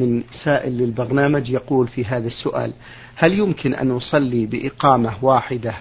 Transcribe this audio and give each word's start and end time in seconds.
من 0.00 0.22
سائل 0.44 0.72
للبرنامج 0.78 1.50
يقول 1.50 1.88
في 1.88 2.04
هذا 2.04 2.26
السؤال 2.26 2.72
هل 3.16 3.38
يمكن 3.38 3.74
أن 3.74 3.88
نصلي 3.88 4.46
بإقامة 4.46 5.24
واحدة 5.24 5.74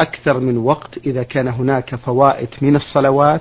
أكثر 0.00 0.40
من 0.40 0.56
وقت 0.58 0.98
إذا 1.06 1.22
كان 1.22 1.48
هناك 1.48 1.94
فوائت 1.94 2.62
من 2.62 2.76
الصلوات؟ 2.76 3.40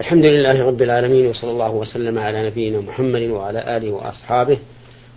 الحمد 0.00 0.24
لله 0.24 0.62
رب 0.66 0.82
العالمين 0.82 1.26
وصلى 1.26 1.50
الله 1.50 1.70
وسلم 1.70 2.18
على 2.18 2.46
نبينا 2.46 2.80
محمد 2.80 3.22
وعلى 3.22 3.76
آله 3.76 3.90
وأصحابه 3.92 4.58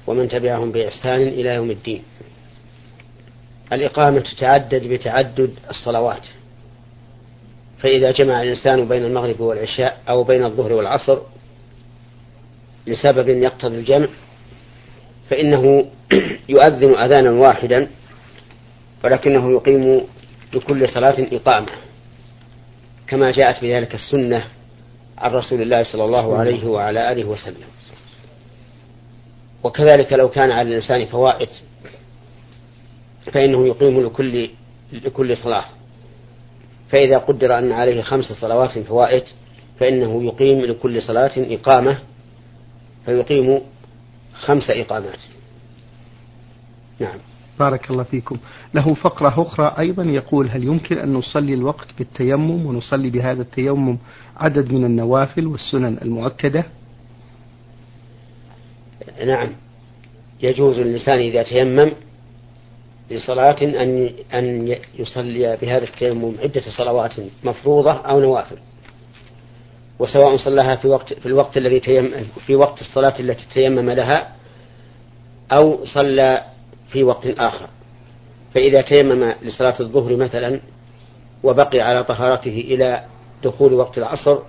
ومن 0.07 0.29
تبعهم 0.29 0.71
بإحسان 0.71 1.21
إلى 1.21 1.49
يوم 1.49 1.71
الدين. 1.71 2.03
الإقامة 3.73 4.19
تتعدد 4.19 4.87
بتعدد 4.87 5.51
الصلوات 5.69 6.21
فإذا 7.77 8.11
جمع 8.11 8.41
الإنسان 8.41 8.87
بين 8.87 9.05
المغرب 9.05 9.39
والعشاء 9.41 10.01
أو 10.09 10.23
بين 10.23 10.45
الظهر 10.45 10.73
والعصر 10.73 11.17
لسبب 12.87 13.29
يقتضي 13.29 13.77
الجمع 13.77 14.07
فإنه 15.29 15.85
يؤذن 16.49 16.95
أذانا 16.95 17.31
واحدا 17.31 17.87
ولكنه 19.03 19.51
يقيم 19.51 20.01
لكل 20.53 20.89
صلاة 20.89 21.27
إقامة 21.31 21.67
كما 23.07 23.31
جاءت 23.31 23.61
بذلك 23.61 23.95
السنة 23.95 24.43
عن 25.17 25.31
رسول 25.31 25.61
الله 25.61 25.83
صلى 25.83 26.05
الله 26.05 26.37
عليه 26.37 26.67
وعلى 26.67 27.11
آله 27.11 27.25
وسلم. 27.25 27.67
وكذلك 29.63 30.13
لو 30.13 30.29
كان 30.29 30.51
على 30.51 30.69
الإنسان 30.69 31.05
فوائد 31.05 31.49
فإنه 33.31 33.67
يقيم 33.67 34.05
لكل 34.05 34.49
لكل 34.93 35.37
صلاة. 35.37 35.65
فإذا 36.91 37.17
قدر 37.17 37.57
أن 37.57 37.71
عليه 37.71 38.01
خمس 38.01 38.25
صلوات 38.25 38.79
فوائد 38.79 39.23
فإنه 39.79 40.23
يقيم 40.23 40.61
لكل 40.61 41.01
صلاة 41.01 41.31
إقامة 41.37 41.97
فيقيم 43.05 43.61
خمس 44.33 44.69
إقامات. 44.69 45.19
نعم. 46.99 47.17
بارك 47.59 47.91
الله 47.91 48.03
فيكم. 48.03 48.37
له 48.73 48.93
فقرة 48.93 49.41
أخرى 49.41 49.75
أيضا 49.79 50.03
يقول 50.03 50.49
هل 50.49 50.63
يمكن 50.63 50.97
أن 50.97 51.13
نصلي 51.13 51.53
الوقت 51.53 51.87
بالتيمم 51.97 52.65
ونصلي 52.65 53.09
بهذا 53.09 53.41
التيمم 53.41 53.97
عدد 54.37 54.73
من 54.73 54.85
النوافل 54.85 55.47
والسنن 55.47 55.97
المؤكدة؟ 56.01 56.65
نعم. 59.25 59.49
يجوز 60.41 60.79
للإنسان 60.79 61.17
إذا 61.17 61.43
تيمم 61.43 61.91
لصلاة 63.11 63.61
أن 63.61 64.09
أن 64.33 64.75
يصلي 64.99 65.57
بهذا 65.61 65.83
التيمم 65.83 66.33
عدة 66.43 66.63
صلوات 66.77 67.11
مفروضة 67.43 67.91
أو 67.91 68.19
نوافل. 68.19 68.57
وسواء 69.99 70.37
صلاها 70.37 70.75
في 70.75 70.87
وقت 70.87 71.13
في 71.13 71.25
الوقت 71.25 71.57
الذي 71.57 71.79
تيمم 71.79 72.11
في 72.45 72.55
وقت 72.55 72.81
الصلاة 72.81 73.19
التي 73.19 73.45
تيمم 73.53 73.89
لها 73.89 74.31
أو 75.51 75.85
صلى 75.85 76.43
في 76.91 77.03
وقت 77.03 77.25
آخر. 77.27 77.69
فإذا 78.53 78.81
تيمم 78.81 79.33
لصلاة 79.41 79.75
الظهر 79.79 80.15
مثلا 80.15 80.61
وبقي 81.43 81.79
على 81.79 82.03
طهارته 82.03 82.65
إلى 82.67 83.05
دخول 83.43 83.73
وقت 83.73 83.97
العصر 83.97 84.39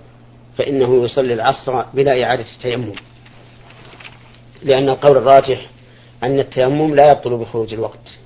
فإنه 0.57 1.05
يصلي 1.05 1.33
العصر 1.33 1.81
بلا 1.93 2.23
إعادة 2.23 2.45
التيمم. 2.55 2.95
لأن 4.63 4.89
القول 4.89 5.17
الراجح 5.17 5.69
أن 6.23 6.39
التيمم 6.39 6.95
لا 6.95 7.03
يبطل 7.13 7.37
بخروج 7.37 7.73
الوقت. 7.73 8.17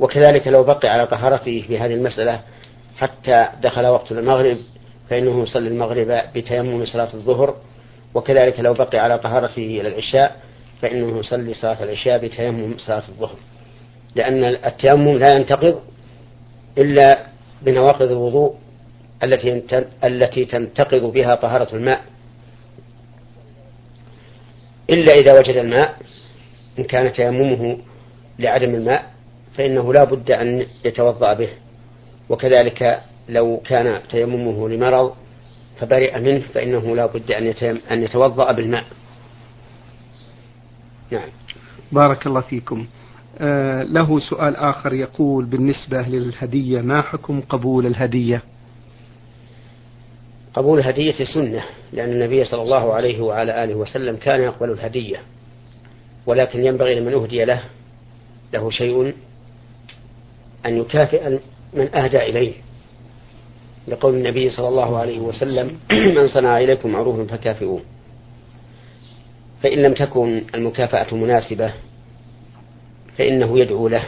وكذلك 0.00 0.46
لو 0.46 0.64
بقي 0.64 0.88
على 0.88 1.06
طهارته 1.06 1.64
في 1.66 1.78
هذه 1.78 1.94
المسألة 1.94 2.40
حتى 2.98 3.48
دخل 3.62 3.86
وقت 3.86 4.12
المغرب 4.12 4.56
فإنه 5.10 5.42
يصلي 5.42 5.68
المغرب 5.68 6.20
بتيمم 6.34 6.86
صلاة 6.86 7.14
الظهر 7.14 7.56
وكذلك 8.14 8.60
لو 8.60 8.74
بقي 8.74 8.98
على 8.98 9.18
طهارته 9.18 9.80
إلى 9.80 9.88
العشاء 9.88 10.36
فإنه 10.82 11.18
يصلي 11.18 11.54
صلاة 11.54 11.82
العشاء 11.82 12.18
بتيمم 12.18 12.78
صلاة 12.78 13.02
الظهر. 13.08 13.36
لأن 14.14 14.44
التيمم 14.44 15.18
لا 15.18 15.30
ينتقض 15.36 15.80
إلا 16.78 17.18
بنواقض 17.62 18.10
الوضوء 18.10 18.54
التي 19.22 19.62
التي 20.04 20.44
تنتقض 20.44 21.12
بها 21.12 21.34
طهارة 21.34 21.74
الماء. 21.76 22.04
إلا 24.90 25.12
إذا 25.12 25.38
وجد 25.38 25.56
الماء 25.56 25.96
إن 26.78 26.84
كان 26.84 27.12
تيممه 27.12 27.78
لعدم 28.38 28.74
الماء 28.74 29.10
فإنه 29.56 29.92
لا 29.92 30.04
بد 30.04 30.30
أن 30.30 30.66
يتوضأ 30.84 31.32
به. 31.34 31.48
وكذلك 32.28 33.00
لو 33.28 33.60
كان 33.66 34.00
تيممه 34.10 34.68
لمرض 34.68 35.14
فبرئ 35.80 36.20
منه 36.20 36.42
فإنه 36.54 36.96
لا 36.96 37.06
بد 37.06 37.32
أن, 37.32 37.54
أن 37.90 38.02
يتوضأ 38.02 38.52
بالماء. 38.52 38.84
نعم. 41.10 41.28
بارك 41.92 42.26
الله 42.26 42.40
فيكم. 42.40 42.86
آه 43.40 43.82
له 43.82 44.18
سؤال 44.18 44.56
آخر 44.56 44.94
يقول 44.94 45.44
بالنسبة 45.44 46.02
للهدية 46.02 46.80
ما 46.80 47.02
حكم 47.02 47.40
قبول 47.40 47.86
الهدية؟ 47.86 48.42
قبول 50.54 50.78
الهدية 50.78 51.24
سنة 51.34 51.64
لأن 51.92 52.12
النبي 52.12 52.44
صلى 52.44 52.62
الله 52.62 52.94
عليه 52.94 53.20
وعلى 53.20 53.64
آله 53.64 53.74
وسلم 53.74 54.16
كان 54.16 54.40
يقبل 54.40 54.70
الهدية 54.70 55.20
ولكن 56.26 56.64
ينبغي 56.64 57.00
لمن 57.00 57.12
أهدي 57.14 57.44
له 57.44 57.62
له 58.52 58.70
شيء 58.70 59.14
أن 60.66 60.76
يكافئ 60.76 61.38
من 61.74 61.94
أهدى 61.94 62.18
إليه. 62.18 62.52
لقول 63.88 64.14
النبي 64.14 64.50
صلى 64.50 64.68
الله 64.68 64.98
عليه 64.98 65.18
وسلم 65.18 65.78
من 66.16 66.28
صنع 66.28 66.58
إليكم 66.58 66.92
معروفا 66.92 67.36
فكافئوه. 67.36 67.80
فإن 69.62 69.78
لم 69.78 69.94
تكن 69.94 70.42
المكافأة 70.54 71.14
مناسبة 71.14 71.72
فإنه 73.18 73.58
يدعو 73.58 73.88
له. 73.88 74.04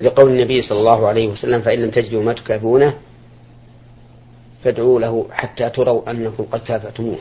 لقول 0.00 0.30
النبي 0.30 0.62
صلى 0.62 0.78
الله 0.78 1.06
عليه 1.06 1.28
وسلم 1.28 1.62
فإن 1.62 1.78
لم 1.78 1.90
تجدوا 1.90 2.22
ما 2.22 2.32
تكافئونه 2.32 2.94
فادعوا 4.64 5.00
له 5.00 5.26
حتى 5.30 5.70
تروا 5.70 6.10
أنكم 6.10 6.44
قد 6.44 6.60
كافأتموه. 6.60 7.18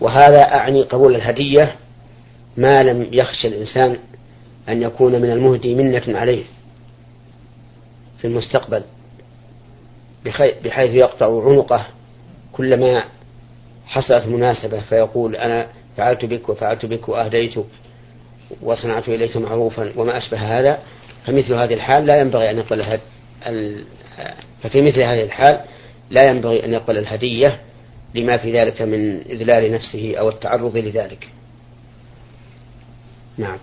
وهذا 0.00 0.42
أعني 0.42 0.82
قبول 0.82 1.14
الهدية 1.14 1.76
ما 2.56 2.78
لم 2.78 3.08
يخشى 3.12 3.48
الإنسان 3.48 3.96
أن 4.68 4.82
يكون 4.82 5.12
من 5.12 5.30
المهدي 5.30 5.74
منة 5.74 6.18
عليه. 6.18 6.44
في 8.20 8.26
المستقبل 8.26 8.82
بحيث 10.64 10.94
يقطع 10.94 11.48
عنقه 11.48 11.86
كلما 12.52 13.04
حصلت 13.86 14.26
مناسبة 14.26 14.80
فيقول 14.80 15.36
أنا 15.36 15.66
فعلت 15.96 16.24
بك 16.24 16.48
وفعلت 16.48 16.86
بك 16.86 17.08
وأهديتك 17.08 17.64
وصنعت 18.62 19.08
إليك 19.08 19.36
معروفا 19.36 19.92
وما 19.96 20.18
أشبه 20.18 20.38
هذا 20.38 20.78
فمثل 21.26 21.54
هذه 21.54 21.74
الحال 21.74 22.06
لا 22.06 22.20
ينبغي 22.20 22.50
أن 22.50 22.58
يقبل. 22.58 22.98
ففي 24.62 24.82
مثل 24.82 25.02
هذه 25.02 25.22
الحال 25.22 25.60
لا 26.10 26.30
ينبغي 26.30 26.64
أن 26.64 26.72
يقبل 26.72 26.98
الهدية 26.98 27.60
لما 28.14 28.36
في 28.36 28.52
ذلك 28.60 28.82
من 28.82 29.20
إذلال 29.20 29.72
نفسه 29.72 30.14
أو 30.18 30.28
التعرض 30.28 30.76
لذلك 30.76 31.28
نعم 33.38 33.58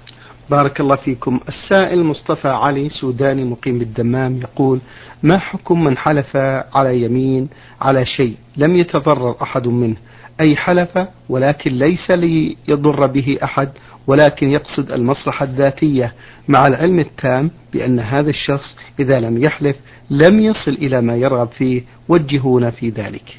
بارك 0.50 0.80
الله 0.80 0.96
فيكم. 0.96 1.40
السائل 1.48 2.04
مصطفى 2.04 2.48
علي 2.48 2.90
سوداني 2.90 3.44
مقيم 3.44 3.80
بالدمام 3.80 4.42
يقول 4.42 4.80
ما 5.24 5.38
حكم 5.40 5.84
من 5.84 5.98
حلف 5.98 6.38
على 6.76 7.02
يمين 7.02 7.50
على 7.82 8.06
شيء 8.06 8.36
لم 8.58 8.76
يتضرر 8.76 9.36
أحد 9.42 9.68
منه؟ 9.68 9.96
أي 10.42 10.56
حلف 10.56 11.00
ولكن 11.30 11.72
ليس 11.72 12.12
ليضر 12.12 13.08
به 13.08 13.38
أحد 13.44 13.70
ولكن 14.08 14.52
يقصد 14.52 14.92
المصلحة 14.92 15.46
الذاتية. 15.46 16.14
مع 16.48 16.68
العلم 16.68 17.00
التام 17.00 17.52
بأن 17.74 18.00
هذا 18.00 18.30
الشخص 18.30 18.76
إذا 19.00 19.20
لم 19.20 19.44
يحلف 19.44 19.76
لم 20.10 20.40
يصل 20.40 20.72
إلى 20.72 21.02
ما 21.02 21.16
يرغب 21.16 21.48
فيه. 21.48 21.84
وجهونا 22.10 22.72
في 22.72 22.90
ذلك. 22.90 23.38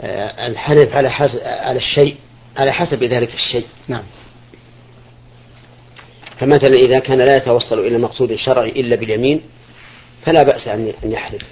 آه، 0.00 0.46
الحلف 0.46 0.94
على, 0.94 1.10
حسب 1.10 1.38
على 1.44 1.78
الشيء 1.78 2.16
على 2.56 2.72
حسب 2.72 3.02
ذلك 3.04 3.34
الشيء. 3.34 3.66
نعم. 3.88 4.02
فمثلا 6.38 6.74
إذا 6.84 6.98
كان 6.98 7.18
لا 7.18 7.36
يتوصل 7.36 7.78
إلى 7.78 7.96
المقصود 7.96 8.30
الشرعي 8.30 8.68
إلا 8.68 8.96
باليمين 8.96 9.40
فلا 10.24 10.42
بأس 10.42 10.68
أن 10.68 10.92
يحلف. 11.02 11.42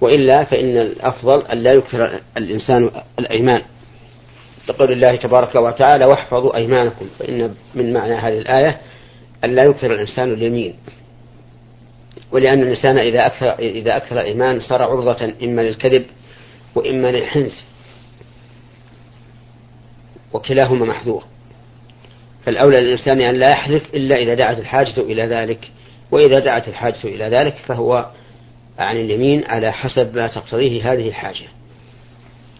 وإلا 0.00 0.44
فإن 0.44 0.76
الأفضل 0.76 1.46
أن 1.46 1.58
لا 1.58 1.72
يكثر 1.72 2.20
الإنسان 2.36 2.90
الأيمان. 3.18 3.62
لقول 4.68 4.92
الله 4.92 5.16
تبارك 5.16 5.54
وتعالى 5.54 6.04
واحفظوا 6.06 6.56
أيمانكم. 6.56 7.06
فإن 7.18 7.54
من 7.74 7.92
معنى 7.92 8.14
هذه 8.14 8.38
الآية 8.38 8.80
أن 9.44 9.54
لا 9.54 9.62
يكثر 9.62 9.92
الإنسان 9.92 10.32
اليمين. 10.32 10.74
ولأن 12.32 12.62
الإنسان 12.62 12.98
إذا 12.98 13.26
أكثر 13.26 13.58
إذا 13.58 13.96
أكثر 13.96 14.20
الإيمان 14.20 14.60
صار 14.60 14.82
عرضة 14.82 15.34
إما 15.42 15.62
للكذب 15.62 16.04
وإما 16.74 17.08
للحنث. 17.08 17.54
وكلاهما 20.32 20.86
محذور. 20.86 21.24
فالأولى 22.44 22.80
للإنسان 22.80 23.20
أن 23.20 23.34
لا 23.34 23.50
يحلف 23.50 23.94
إلا 23.94 24.16
إذا 24.16 24.34
دعت 24.34 24.58
الحاجة 24.58 25.00
إلى 25.00 25.26
ذلك 25.26 25.70
وإذا 26.10 26.40
دعت 26.40 26.68
الحاجة 26.68 27.04
إلى 27.04 27.24
ذلك 27.24 27.54
فهو 27.66 28.10
عن 28.78 28.96
اليمين 28.96 29.44
على 29.44 29.72
حسب 29.72 30.16
ما 30.16 30.26
تقتضيه 30.26 30.92
هذه 30.92 31.08
الحاجة. 31.08 31.46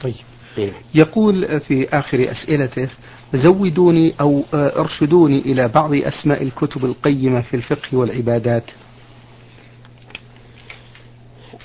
طيب. 0.01 0.15
هنا. 0.59 0.73
يقول 0.95 1.61
في 1.61 1.89
آخر 1.93 2.33
أسئلته 2.33 2.89
زودوني 3.35 4.15
أو 4.21 4.43
أرشدوني 4.55 5.39
إلى 5.39 5.69
بعض 5.69 5.95
أسماء 5.95 6.43
الكتب 6.43 6.85
القيمة 6.85 7.41
في 7.41 7.55
الفقه 7.55 7.97
والعبادات. 7.97 8.65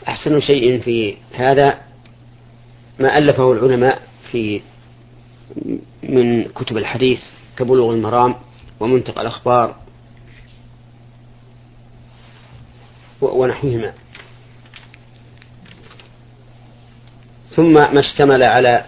أحسن 0.07 0.39
شيء 0.39 0.80
في 0.80 1.15
هذا 1.33 1.80
ما 3.00 3.18
ألفه 3.18 3.51
العلماء 3.51 4.01
في 4.31 4.62
من 6.04 6.44
كتب 6.44 6.77
الحديث 6.77 7.19
كبلوغ 7.60 7.94
المرام 7.94 8.36
ومنطق 8.80 9.20
الأخبار 9.20 9.76
ونحوهما. 13.22 13.94
ثم 17.56 17.74
ما 17.74 18.00
اشتمل 18.00 18.44
على 18.44 18.86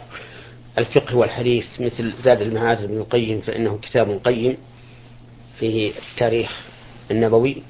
الفقه 0.77 1.15
والحديث 1.15 1.65
مثل 1.79 2.13
زاد 2.23 2.41
المعاد 2.41 2.83
ابن 2.83 2.97
القيم 2.97 3.41
فإنه 3.41 3.79
كتاب 3.81 4.21
قيم 4.25 4.57
فيه 5.59 5.91
التاريخ 6.11 6.51
النبوي 7.11 7.63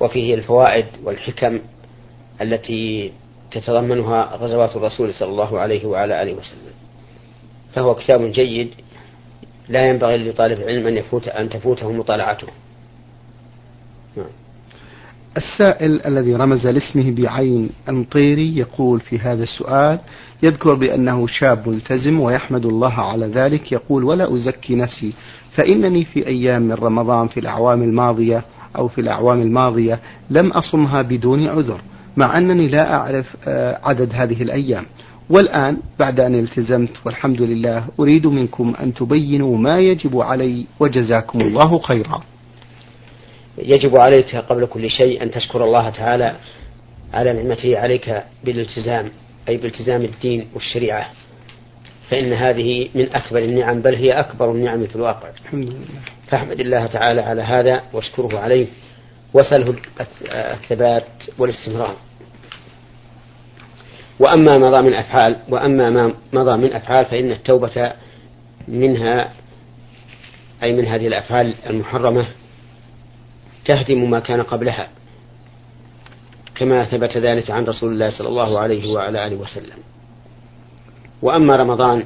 وفيه 0.00 0.34
الفوائد 0.34 0.86
والحكم 1.02 1.60
التي 2.40 3.12
تتضمنها 3.50 4.36
غزوات 4.36 4.76
الرسول 4.76 5.14
صلى 5.14 5.28
الله 5.28 5.58
عليه 5.58 5.86
وعلى 5.86 6.22
آله 6.22 6.32
وسلم. 6.32 6.72
فهو 7.74 7.94
كتاب 7.94 8.32
جيد 8.32 8.74
لا 9.70 9.88
ينبغي 9.88 10.30
لطالب 10.30 10.60
العلم 10.60 10.86
أن 10.86 10.96
يفوت 10.96 11.28
أن 11.28 11.48
تفوته 11.48 11.92
مطالعته 11.92 12.46
نعم. 14.16 14.26
السائل 15.36 16.06
الذي 16.06 16.34
رمز 16.34 16.66
لاسمه 16.66 17.10
بعين 17.10 17.70
المطيري 17.88 18.56
يقول 18.56 19.00
في 19.00 19.18
هذا 19.18 19.42
السؤال 19.42 19.98
يذكر 20.42 20.74
بأنه 20.74 21.26
شاب 21.26 21.68
ملتزم 21.68 22.20
ويحمد 22.20 22.66
الله 22.66 22.92
على 22.92 23.26
ذلك 23.26 23.72
يقول 23.72 24.04
ولا 24.04 24.34
أزكي 24.34 24.74
نفسي 24.74 25.12
فإنني 25.52 26.04
في 26.04 26.26
أيام 26.26 26.62
من 26.62 26.72
رمضان 26.72 27.28
في 27.28 27.40
الأعوام 27.40 27.82
الماضية 27.82 28.42
أو 28.76 28.88
في 28.88 29.00
الأعوام 29.00 29.42
الماضية 29.42 29.98
لم 30.30 30.50
أصمها 30.50 31.02
بدون 31.02 31.46
عذر 31.46 31.80
مع 32.16 32.38
أنني 32.38 32.68
لا 32.68 32.94
أعرف 32.94 33.36
آه، 33.48 33.80
عدد 33.84 34.10
هذه 34.14 34.42
الأيام 34.42 34.86
والآن 35.30 35.76
بعد 35.98 36.20
أن 36.20 36.34
التزمت 36.34 36.90
والحمد 37.06 37.42
لله 37.42 37.84
أريد 38.00 38.26
منكم 38.26 38.74
أن 38.80 38.94
تبينوا 38.94 39.58
ما 39.58 39.78
يجب 39.78 40.20
علي 40.20 40.64
وجزاكم 40.80 41.40
الله 41.40 41.78
خيرا. 41.78 42.22
يجب 43.58 44.00
عليك 44.00 44.36
قبل 44.36 44.66
كل 44.66 44.90
شيء 44.90 45.22
أن 45.22 45.30
تشكر 45.30 45.64
الله 45.64 45.90
تعالى 45.90 46.36
على 47.14 47.32
نعمته 47.32 47.78
عليك 47.78 48.22
بالالتزام 48.44 49.10
أي 49.48 49.56
بالتزام 49.56 50.02
الدين 50.04 50.46
والشريعة. 50.54 51.06
فإن 52.10 52.32
هذه 52.32 52.88
من 52.94 53.14
أكبر 53.14 53.38
النعم 53.38 53.80
بل 53.80 53.94
هي 53.94 54.10
أكبر 54.12 54.50
النعم 54.52 54.86
في 54.86 54.96
الواقع. 54.96 55.28
الحمد 55.44 55.68
لله. 55.68 56.00
فاحمد 56.26 56.60
الله 56.60 56.86
تعالى 56.86 57.20
على 57.20 57.42
هذا 57.42 57.82
واشكره 57.92 58.38
عليه. 58.38 58.66
وسله 59.34 59.74
الثبات 60.32 61.06
والإستمرار. 61.38 61.96
وأما 64.20 64.58
مضى 64.58 64.82
من 64.82 64.94
أفعال 64.94 65.36
وأما 65.48 65.90
ما 65.90 66.14
مضى 66.32 66.56
من 66.56 66.72
أفعال 66.72 67.06
فإن 67.06 67.30
التوبة 67.30 67.92
منها 68.68 69.32
أي 70.62 70.72
من 70.72 70.86
هذه 70.86 71.06
الأفعال 71.06 71.54
المحرمة 71.66 72.26
تهدم 73.64 74.10
ما 74.10 74.20
كان 74.20 74.42
قبلها 74.42 74.88
كما 76.54 76.84
ثبت 76.84 77.16
ذلك 77.16 77.50
عن 77.50 77.64
رسول 77.64 77.92
الله 77.92 78.10
صلى 78.10 78.28
الله 78.28 78.58
عليه 78.58 78.92
وعلى 78.92 79.26
آله 79.26 79.36
وسلم. 79.36 79.78
وأما 81.22 81.56
رمضان 81.56 82.04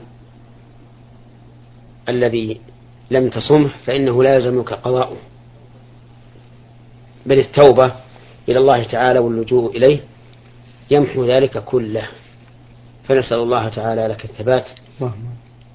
الذي 2.09 2.61
لم 3.11 3.31
تصمه 3.31 3.71
فإنه 3.87 4.23
لا 4.23 4.35
يلزمك 4.35 4.73
قضاؤه 4.73 5.17
بل 7.27 7.39
التوبة 7.39 7.93
إلى 8.49 8.59
الله 8.59 8.85
تعالى 8.85 9.19
واللجوء 9.19 9.77
إليه 9.77 10.01
يمحو 10.91 11.25
ذلك 11.25 11.65
كله. 11.65 12.09
فنسأل 13.09 13.39
الله 13.39 13.69
تعالى 13.69 14.07
لك 14.07 14.25
الثبات 14.25 14.67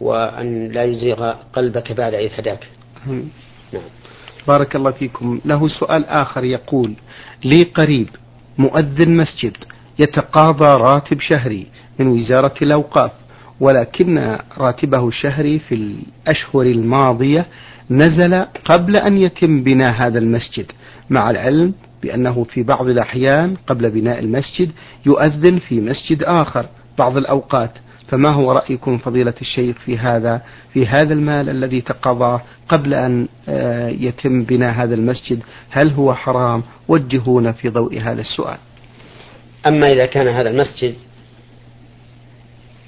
وأن 0.01 0.67
لا 0.67 0.83
يزيغ 0.83 1.33
قلبك 1.53 1.91
بعد 1.91 2.13
إذ 2.13 2.29
هداك. 2.38 2.67
نعم. 3.73 3.89
بارك 4.47 4.75
الله 4.75 4.91
فيكم. 4.91 5.41
له 5.45 5.67
سؤال 5.67 6.06
آخر 6.06 6.44
يقول 6.44 6.94
لي 7.44 7.61
قريب 7.63 8.09
مؤذن 8.57 9.17
مسجد 9.17 9.57
يتقاضى 10.00 10.81
راتب 10.81 11.19
شهري 11.19 11.67
من 12.00 12.07
وزارة 12.07 12.53
الأوقاف 12.62 13.12
ولكن 13.59 14.38
راتبه 14.57 15.07
الشهري 15.07 15.59
في 15.59 15.75
الأشهر 15.75 16.62
الماضية 16.62 17.45
نزل 17.91 18.45
قبل 18.65 18.95
أن 18.97 19.17
يتم 19.17 19.63
بناء 19.63 19.91
هذا 19.91 20.19
المسجد. 20.19 20.71
مع 21.09 21.29
العلم 21.29 21.73
بأنه 22.04 22.44
في 22.44 22.63
بعض 22.63 22.88
الأحيان 22.88 23.56
قبل 23.68 23.92
بناء 23.92 24.19
المسجد 24.19 24.72
يؤذن 25.06 25.60
في 25.60 25.81
مسجد 25.81 26.24
آخر 26.24 26.66
بعض 27.00 27.18
الأوقات. 27.18 27.72
فما 28.07 28.30
هو 28.30 28.51
رأيكم 28.51 28.98
فضيلة 28.98 29.34
الشيخ 29.42 29.78
في 29.78 29.98
هذا 29.98 30.42
في 30.74 30.88
هذا 30.88 31.13
المال 31.13 31.50
الذي 31.50 31.81
تقضى 31.81 32.42
قبل 32.69 32.94
أن 32.94 33.28
آه، 33.50 33.90
يتم 33.90 34.44
بناء 34.44 34.74
هذا 34.74 34.96
المسجد؟ 34.96 35.40
هل 35.69 35.92
هو 35.92 36.13
حرام؟ 36.16 36.63
وجهونا 36.88 37.51
في 37.51 37.69
ضوء 37.69 38.00
هذا 38.00 38.22
السؤال. 38.22 38.57
أما 39.68 39.88
إذا 39.88 40.06
كان 40.06 40.28
هذا 40.28 40.50
المسجد 40.50 40.96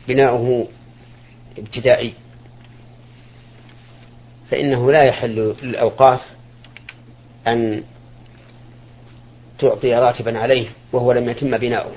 بناؤه 0.07 0.67
ابتدائي 1.57 2.13
فإنه 4.49 4.91
لا 4.91 5.03
يحل 5.03 5.55
للأوقاف 5.63 6.21
أن 7.47 7.83
تعطي 9.61 9.95
راتبا 9.95 10.39
عليه 10.39 10.67
وهو 10.93 11.11
لم 11.11 11.29
يتم 11.29 11.57
بناؤه. 11.57 11.91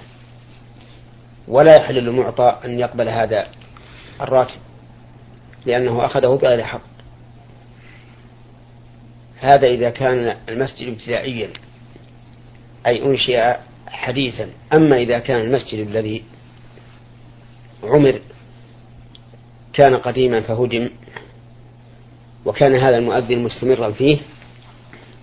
ولا 1.49 1.77
يحل 1.77 1.95
للمعطى 1.95 2.59
أن 2.65 2.79
يقبل 2.79 3.09
هذا 3.09 3.47
الراتب 4.21 4.59
لأنه 5.67 6.07
أخذه 6.07 6.39
بغير 6.43 6.65
حق. 6.65 6.81
هذا 9.41 9.67
إذا 9.67 9.91
كان 9.91 10.37
المسجد 10.49 10.89
ابتدائيا 10.89 11.49
أي 12.87 13.03
أنشئ 13.05 13.57
حديثا. 13.87 14.51
أما 14.75 14.97
إذا 14.97 15.19
كان 15.19 15.41
المسجد 15.41 15.89
الذي 15.89 16.25
عمر 17.83 18.21
كان 19.73 19.97
قديما 19.97 20.41
فهدم 20.41 20.91
وكان 22.45 22.75
هذا 22.75 22.99
المؤذن 22.99 23.39
مستمرا 23.39 23.91
فيه 23.91 24.19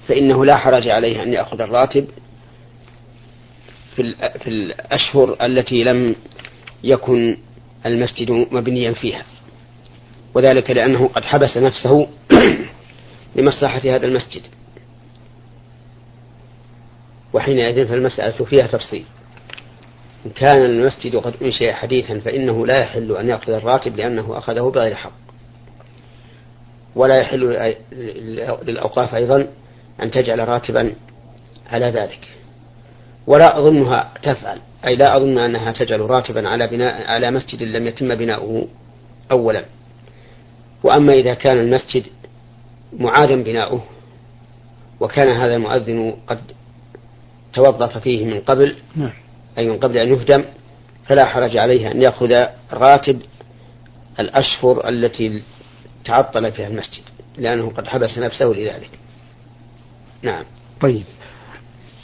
فإنه 0.08 0.46
لا 0.46 0.58
حرج 0.58 0.88
عليه 0.88 1.24
أن 1.24 1.34
يأخذ 1.34 1.62
الراتب 1.62 2.08
في 3.96 4.16
في 4.40 4.48
الأشهر 4.48 5.46
التي 5.46 5.84
لم 5.84 6.16
يكن 6.84 7.38
المسجد 7.86 8.32
مبنيا 8.32 8.94
فيها. 8.94 9.26
وذلك 10.34 10.70
لأنه 10.70 11.08
قد 11.08 11.24
حبس 11.24 11.58
نفسه 11.58 12.08
لمصلحة 13.36 13.82
هذا 13.86 14.06
المسجد. 14.06 14.42
وحينئذ 17.34 17.88
فالمسألة 17.88 18.46
فيها 18.46 18.68
تفصيل. 18.68 19.06
إن 20.26 20.32
كان 20.32 20.66
المسجد 20.66 21.16
قد 21.16 21.34
أنشئ 21.42 21.74
حديثا 21.74 22.20
فإنه 22.20 22.68
لا 22.68 22.80
يحل 22.80 23.18
أن 23.18 23.30
يأخذ 23.30 23.52
الراتب 23.52 23.96
لأنه 23.96 24.38
أخذه 24.38 24.72
بغير 24.76 24.96
حق. 24.96 25.12
ولا 26.96 27.20
يحل 27.20 27.76
للأوقاف 28.64 29.16
أيضا 29.16 29.48
أن 30.02 30.12
تجعل 30.12 30.48
راتبا 30.48 30.96
على 31.72 31.86
ذلك. 31.86 32.41
ولا 33.32 33.60
أظنها 33.60 34.12
تفعل. 34.24 34.60
أي 34.88 34.96
لا 34.96 35.18
أظن 35.18 35.38
أنها 35.38 35.72
تجعل 35.72 36.00
راتبا 36.00 36.50
على 36.50 36.68
بناء 36.68 37.08
على 37.08 37.32
مسجد 37.32 37.64
لم 37.64 37.88
يتم 37.88 38.16
بناؤه 38.16 38.68
أولا. 39.32 39.66
وأما 40.84 41.14
إذا 41.14 41.34
كان 41.34 41.58
المسجد 41.58 42.04
معادا 43.00 43.44
بناؤه 43.44 43.84
وكان 45.00 45.30
هذا 45.30 45.56
المؤذن 45.56 46.14
قد 46.28 46.40
توظف 47.54 47.98
فيه 47.98 48.26
من 48.26 48.40
قبل 48.42 48.76
نعم. 48.96 49.14
أي 49.58 49.70
من 49.70 49.78
قبل 49.78 49.98
أن 49.98 50.08
يهدم 50.08 50.46
فلا 51.08 51.26
حرج 51.26 51.58
عليه 51.58 51.92
أن 51.92 52.02
يأخذ 52.02 52.34
راتب 52.74 53.22
الأشهر 54.20 54.90
التي 54.90 55.44
تعطل 56.06 56.52
فيها 56.52 56.68
المسجد 56.68 57.04
لأنه 57.38 57.70
قد 57.70 57.88
حبس 57.88 58.18
نفسه 58.18 58.46
لذلك. 58.46 58.90
نعم. 60.22 60.44
طيب. 60.82 61.04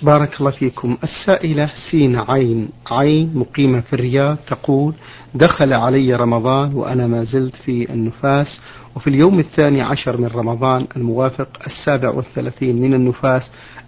بارك 0.01 0.39
الله 0.39 0.51
فيكم. 0.51 0.97
السائلة 1.03 1.69
سين 1.91 2.15
عين. 2.15 2.69
عين 2.91 3.31
مقيمة 3.35 3.81
في 3.81 3.93
الرياض 3.93 4.37
تقول 4.47 4.93
دخل 5.35 5.73
علي 5.73 6.15
رمضان 6.15 6.73
وأنا 6.73 7.07
ما 7.07 7.23
زلت 7.23 7.55
في 7.55 7.93
النفاس 7.93 8.59
وفي 8.95 9.07
اليوم 9.09 9.39
الثاني 9.39 9.81
عشر 9.81 10.17
من 10.17 10.27
رمضان 10.27 10.87
الموافق 10.97 11.47
السابع 11.67 12.09
والثلاثين 12.09 12.81
من 12.81 12.93
النفاس 12.93 13.41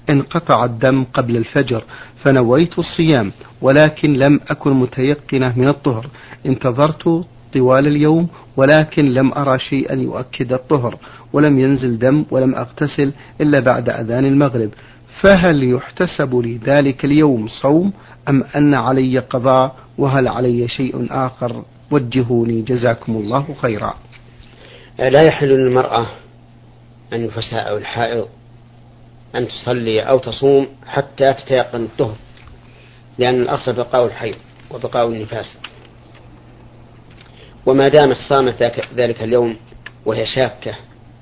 انقطع 0.09 0.65
الدم 0.65 1.03
قبل 1.13 1.37
الفجر 1.37 1.83
فنويت 2.23 2.79
الصيام 2.79 3.31
ولكن 3.61 4.13
لم 4.13 4.39
أكن 4.47 4.73
متيقنة 4.73 5.59
من 5.59 5.69
الطهر. 5.69 6.09
انتظرت 6.45 7.25
طوال 7.53 7.87
اليوم 7.87 8.27
ولكن 8.57 9.05
لم 9.13 9.33
أرى 9.33 9.59
شيئا 9.59 9.95
يؤكد 9.95 10.53
الطهر 10.53 10.97
ولم 11.33 11.59
ينزل 11.59 11.99
دم 11.99 12.25
ولم 12.31 12.55
أغتسل 12.55 13.13
إلا 13.41 13.59
بعد 13.59 13.89
أذان 13.89 14.25
المغرب. 14.25 14.69
فهل 15.21 15.73
يحتسب 15.73 16.35
لي 16.35 16.57
ذلك 16.57 17.05
اليوم 17.05 17.47
صوم 17.47 17.93
أم 18.29 18.43
أن 18.55 18.73
علي 18.73 19.19
قضاء 19.19 19.75
وهل 19.97 20.27
علي 20.27 20.67
شيء 20.67 21.07
آخر؟ 21.11 21.63
وجهوني 21.91 22.61
جزاكم 22.61 23.15
الله 23.15 23.55
خيرا. 23.61 23.93
لا 24.99 25.23
يحل 25.23 25.47
للمرأة 25.47 26.05
النفساء 27.13 27.69
أو 27.69 27.77
الحائض 27.77 28.27
أن 29.35 29.47
تصلي 29.47 30.01
أو 30.01 30.19
تصوم 30.19 30.67
حتى 30.87 31.33
تتيقن 31.33 31.83
الطهر 31.83 32.15
لأن 33.17 33.41
الأصل 33.41 33.73
بقاء 33.73 34.05
الحيض 34.05 34.35
وبقاء 34.71 35.07
النفاس. 35.07 35.57
وما 37.65 37.87
دامت 37.87 38.17
صامت 38.29 38.63
ذلك 38.95 39.23
اليوم 39.23 39.57
وهي 40.05 40.25
شاكة 40.25 40.75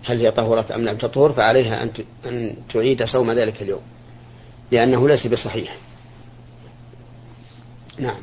هل 0.08 0.22
هي 0.22 0.32
طهرت 0.32 0.72
أم 0.72 0.82
لم 0.82 0.98
تطهر 0.98 1.34
فعليها 1.34 1.84
أن 2.26 2.56
تعيد 2.74 3.04
صوم 3.06 3.32
ذلك 3.32 3.62
اليوم 3.62 3.82
لأنه 4.72 5.08
ليس 5.08 5.28
بصحيح. 5.28 5.78
نعم. 8.00 8.20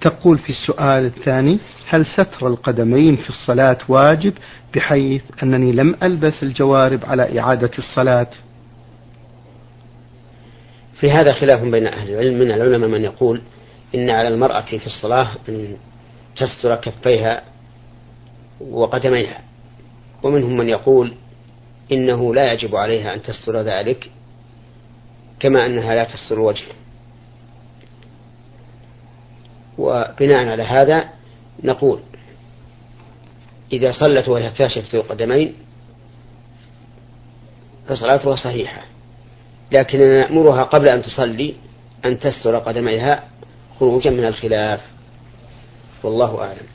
تقول 0.00 0.38
في 0.38 0.50
السؤال 0.50 1.04
الثاني 1.04 1.58
هل 1.88 2.06
ستر 2.06 2.46
القدمين 2.46 3.16
في 3.16 3.28
الصلاة 3.28 3.78
واجب 3.88 4.34
بحيث 4.74 5.22
أنني 5.42 5.72
لم 5.72 5.96
ألبس 6.02 6.42
الجوارب 6.42 7.04
على 7.04 7.40
إعادة 7.40 7.70
الصلاة؟ 7.78 8.30
في 11.00 11.10
هذا 11.10 11.34
خلاف 11.34 11.62
بين 11.62 11.86
أهل 11.86 12.10
العلم. 12.10 12.38
من 12.38 12.50
العلماء 12.50 12.88
من 12.88 13.04
يقول 13.04 13.42
إن 13.94 14.10
على 14.10 14.28
المرأة 14.28 14.60
في 14.60 14.86
الصلاة 14.86 15.28
أن 15.48 15.76
تستر 16.36 16.74
كفيها 16.74 17.42
وقدميها. 18.60 19.51
ومنهم 20.22 20.56
من 20.56 20.68
يقول 20.68 21.14
إنه 21.92 22.34
لا 22.34 22.52
يجب 22.52 22.76
عليها 22.76 23.14
أن 23.14 23.22
تستر 23.22 23.56
ذلك 23.56 24.10
كما 25.40 25.66
أنها 25.66 25.94
لا 25.94 26.04
تستر 26.04 26.34
الوجه. 26.34 26.64
وبناء 29.78 30.48
على 30.48 30.62
هذا 30.62 31.08
نقول 31.64 32.00
إذا 33.72 33.92
صلت 33.92 34.28
وهي 34.28 34.50
كاشفة 34.50 34.98
القدمين 34.98 35.54
فصلاتها 37.88 38.36
صحيحة 38.36 38.82
لكن 39.72 39.98
نأمرها 39.98 40.62
قبل 40.62 40.88
أن 40.88 41.02
تصلي 41.02 41.54
أن 42.04 42.18
تستر 42.18 42.58
قدميها 42.58 43.24
خروجا 43.80 44.10
من 44.10 44.24
الخلاف. 44.24 44.80
والله 46.02 46.40
أعلم. 46.40 46.66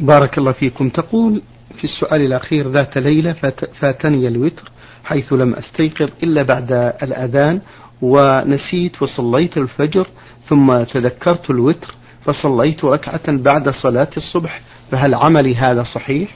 بارك 0.00 0.38
الله 0.38 0.52
فيكم. 0.52 0.88
تقول 0.88 1.42
في 1.72 1.84
السؤال 1.84 2.20
الأخير 2.20 2.68
ذات 2.68 2.98
ليلة 2.98 3.32
فاتني 3.80 4.28
الوتر 4.28 4.70
حيث 5.04 5.32
لم 5.32 5.54
أستيقظ 5.54 6.08
إلا 6.22 6.42
بعد 6.42 6.72
الأذان 7.02 7.60
ونسيت 8.02 9.02
وصليت 9.02 9.56
الفجر 9.56 10.06
ثم 10.48 10.82
تذكرت 10.82 11.50
الوتر 11.50 11.94
فصليت 12.24 12.84
ركعة 12.84 13.32
بعد 13.32 13.70
صلاة 13.74 14.10
الصبح 14.16 14.60
فهل 14.90 15.14
عملي 15.14 15.54
هذا 15.54 15.82
صحيح؟ 15.94 16.34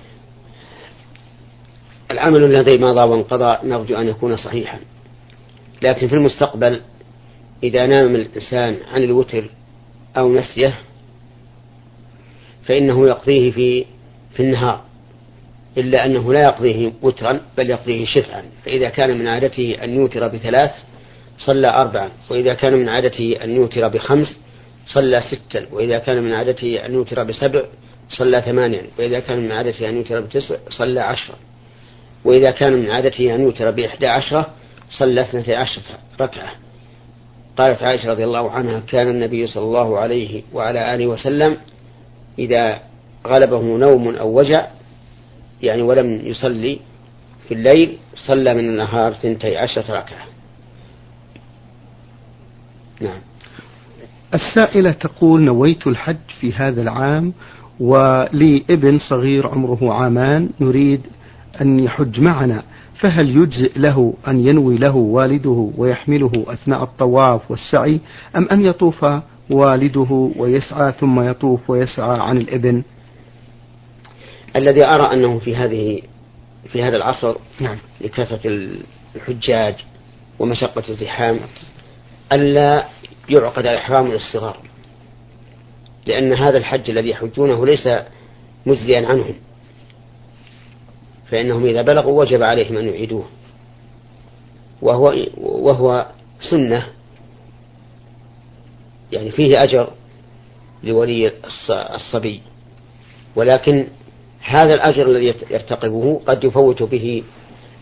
العمل 2.10 2.44
الذي 2.44 2.78
مضى 2.78 3.10
وانقضى 3.10 3.68
نرجو 3.68 3.94
أن 3.96 4.06
يكون 4.06 4.36
صحيحا 4.36 4.78
لكن 5.82 6.08
في 6.08 6.14
المستقبل 6.14 6.80
إذا 7.62 7.86
نام 7.86 8.14
الإنسان 8.14 8.76
عن 8.92 9.02
الوتر 9.02 9.50
أو 10.16 10.34
نسيه 10.34 10.78
فإنه 12.64 13.06
يقضيه 13.06 13.50
في 13.50 13.84
في 14.34 14.42
النهار 14.42 14.84
إلا 15.76 16.06
أنه 16.06 16.32
لا 16.32 16.44
يقضيه 16.44 16.92
وترا 17.02 17.40
بل 17.58 17.70
يقضيه 17.70 18.04
شفعا. 18.04 18.42
فإذا 18.64 18.88
كان 18.88 19.18
من 19.18 19.28
عادته 19.28 19.76
أن 19.82 19.90
يوتر 19.90 20.28
بثلاث 20.28 20.70
صلى 21.38 21.68
أربعا. 21.68 22.10
وإذا 22.30 22.54
كان 22.54 22.72
من 22.72 22.88
عادته 22.88 23.36
أن 23.44 23.50
يوتر 23.50 23.88
بخمس 23.88 24.40
صلى 24.86 25.20
ستا. 25.20 25.66
وإذا 25.72 25.98
كان 25.98 26.22
من 26.22 26.32
عادته 26.32 26.86
أن 26.86 26.94
يوتر 26.94 27.24
بسبع 27.24 27.62
صلى 28.08 28.42
ثمانيا. 28.42 28.82
وإذا 28.98 29.20
كان 29.20 29.38
من 29.38 29.52
عادته 29.52 29.88
أن 29.88 29.96
يوتر 29.96 30.20
بتسع 30.20 30.56
صلى 30.70 31.00
عشرا 31.00 31.36
وإذا 32.24 32.50
كان 32.50 32.72
من 32.72 32.90
عادته 32.90 33.34
أن 33.34 33.40
يوتر 33.40 33.70
بإحدى 33.70 34.06
عشرة 34.06 34.46
صلى 34.98 35.20
اثنتي 35.20 35.54
عشرة 35.54 35.82
ركعة. 36.20 36.52
قالت 37.58 37.82
عائشة 37.82 38.10
رضي 38.10 38.24
الله 38.24 38.50
عنها 38.50 38.80
كان 38.80 39.08
النبي 39.08 39.46
صلى 39.46 39.62
الله 39.62 39.98
عليه 39.98 40.42
وعلى 40.52 40.94
آله 40.94 41.06
وسلم 41.06 41.56
إذا 42.38 42.80
غلبه 43.26 43.62
نوم 43.62 44.14
أو 44.14 44.38
وجع 44.38 44.66
يعني 45.62 45.82
ولم 45.82 46.26
يصلي 46.26 46.78
في 47.48 47.54
الليل 47.54 47.98
صلى 48.26 48.54
من 48.54 48.60
النهار 48.60 49.12
ثنتي 49.12 49.56
عشرة 49.56 49.82
ركعة. 49.82 50.26
نعم. 53.00 53.20
السائلة 54.34 54.90
تقول 54.90 55.40
نويت 55.40 55.86
الحج 55.86 56.16
في 56.40 56.52
هذا 56.52 56.82
العام 56.82 57.32
ولي 57.80 58.64
ابن 58.70 58.98
صغير 58.98 59.46
عمره 59.46 59.92
عامان 59.92 60.48
نريد 60.60 61.00
أن 61.60 61.80
يحج 61.80 62.20
معنا 62.20 62.62
فهل 63.00 63.36
يجزئ 63.36 63.78
له 63.78 64.14
أن 64.28 64.48
ينوي 64.48 64.78
له 64.78 64.96
والده 64.96 65.70
ويحمله 65.76 66.32
أثناء 66.46 66.82
الطواف 66.82 67.50
والسعي 67.50 68.00
أم 68.36 68.48
أن 68.52 68.62
يطوف 68.62 69.06
والده 69.50 70.30
ويسعى 70.36 70.92
ثم 71.00 71.20
يطوف 71.20 71.70
ويسعى 71.70 72.18
عن 72.20 72.36
الابن؟ 72.36 72.82
الذي 74.56 74.84
أرى 74.84 75.12
أنه 75.12 75.38
في 75.38 75.56
هذه 75.56 76.02
في 76.72 76.82
هذا 76.82 76.96
العصر 76.96 77.36
نعم. 77.60 77.78
لكثرة 78.00 78.40
الحجاج 79.16 79.74
ومشقة 80.38 80.82
الزحام 80.88 81.40
ألا 82.32 82.86
يعقد 83.28 83.66
الإحرام 83.66 84.08
للصغار 84.08 84.56
لأن 86.06 86.32
هذا 86.32 86.58
الحج 86.58 86.90
الذي 86.90 87.08
يحجونه 87.10 87.66
ليس 87.66 87.88
مجزيا 88.66 89.06
عنهم 89.08 89.34
فإنهم 91.30 91.66
إذا 91.66 91.82
بلغوا 91.82 92.20
وجب 92.20 92.42
عليهم 92.42 92.78
أن 92.78 92.88
يعيدوه 92.88 93.24
وهو 94.82 95.14
وهو 95.36 96.06
سنة 96.50 96.86
يعني 99.12 99.30
فيه 99.30 99.56
أجر 99.64 99.90
لولي 100.84 101.32
الصبي 101.70 102.42
ولكن 103.36 103.86
هذا 104.46 104.74
الأجر 104.74 105.06
الذي 105.06 105.34
يرتقبه 105.50 106.20
قد 106.26 106.44
يفوت 106.44 106.82
به 106.82 107.22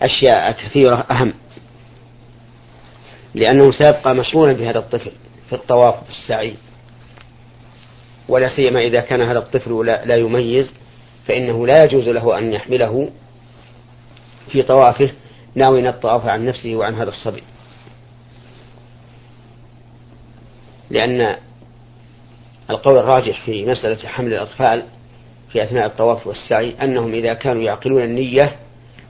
أشياء 0.02 0.52
كثيرة 0.52 1.06
أهم. 1.10 1.34
لأنه 3.34 3.70
سيبقى 3.72 4.14
مشغولا 4.14 4.52
بهذا 4.52 4.78
الطفل 4.78 5.10
في 5.48 5.52
الطواف 5.54 6.02
وفي 6.02 6.10
السعي. 6.10 6.54
ولا 8.28 8.56
سيما 8.56 8.80
إذا 8.80 9.00
كان 9.00 9.20
هذا 9.20 9.38
الطفل 9.38 9.86
لا, 9.86 10.16
يميز 10.16 10.72
فإنه 11.26 11.66
لا 11.66 11.84
يجوز 11.84 12.08
له 12.08 12.38
أن 12.38 12.52
يحمله 12.52 13.10
في 14.52 14.62
طوافه 14.62 15.10
ناويا 15.54 15.90
الطواف 15.90 16.26
عن 16.26 16.46
نفسه 16.46 16.76
وعن 16.76 16.94
هذا 16.94 17.08
الصبي. 17.10 17.42
لأن 20.90 21.36
القول 22.70 22.98
الراجح 22.98 23.44
في 23.44 23.66
مسألة 23.66 24.08
حمل 24.08 24.34
الأطفال 24.34 24.84
في 25.54 25.62
أثناء 25.62 25.86
الطواف 25.86 26.26
والسعي 26.26 26.74
أنهم 26.82 27.12
إذا 27.14 27.34
كانوا 27.34 27.62
يعقلون 27.62 28.02
النية 28.02 28.52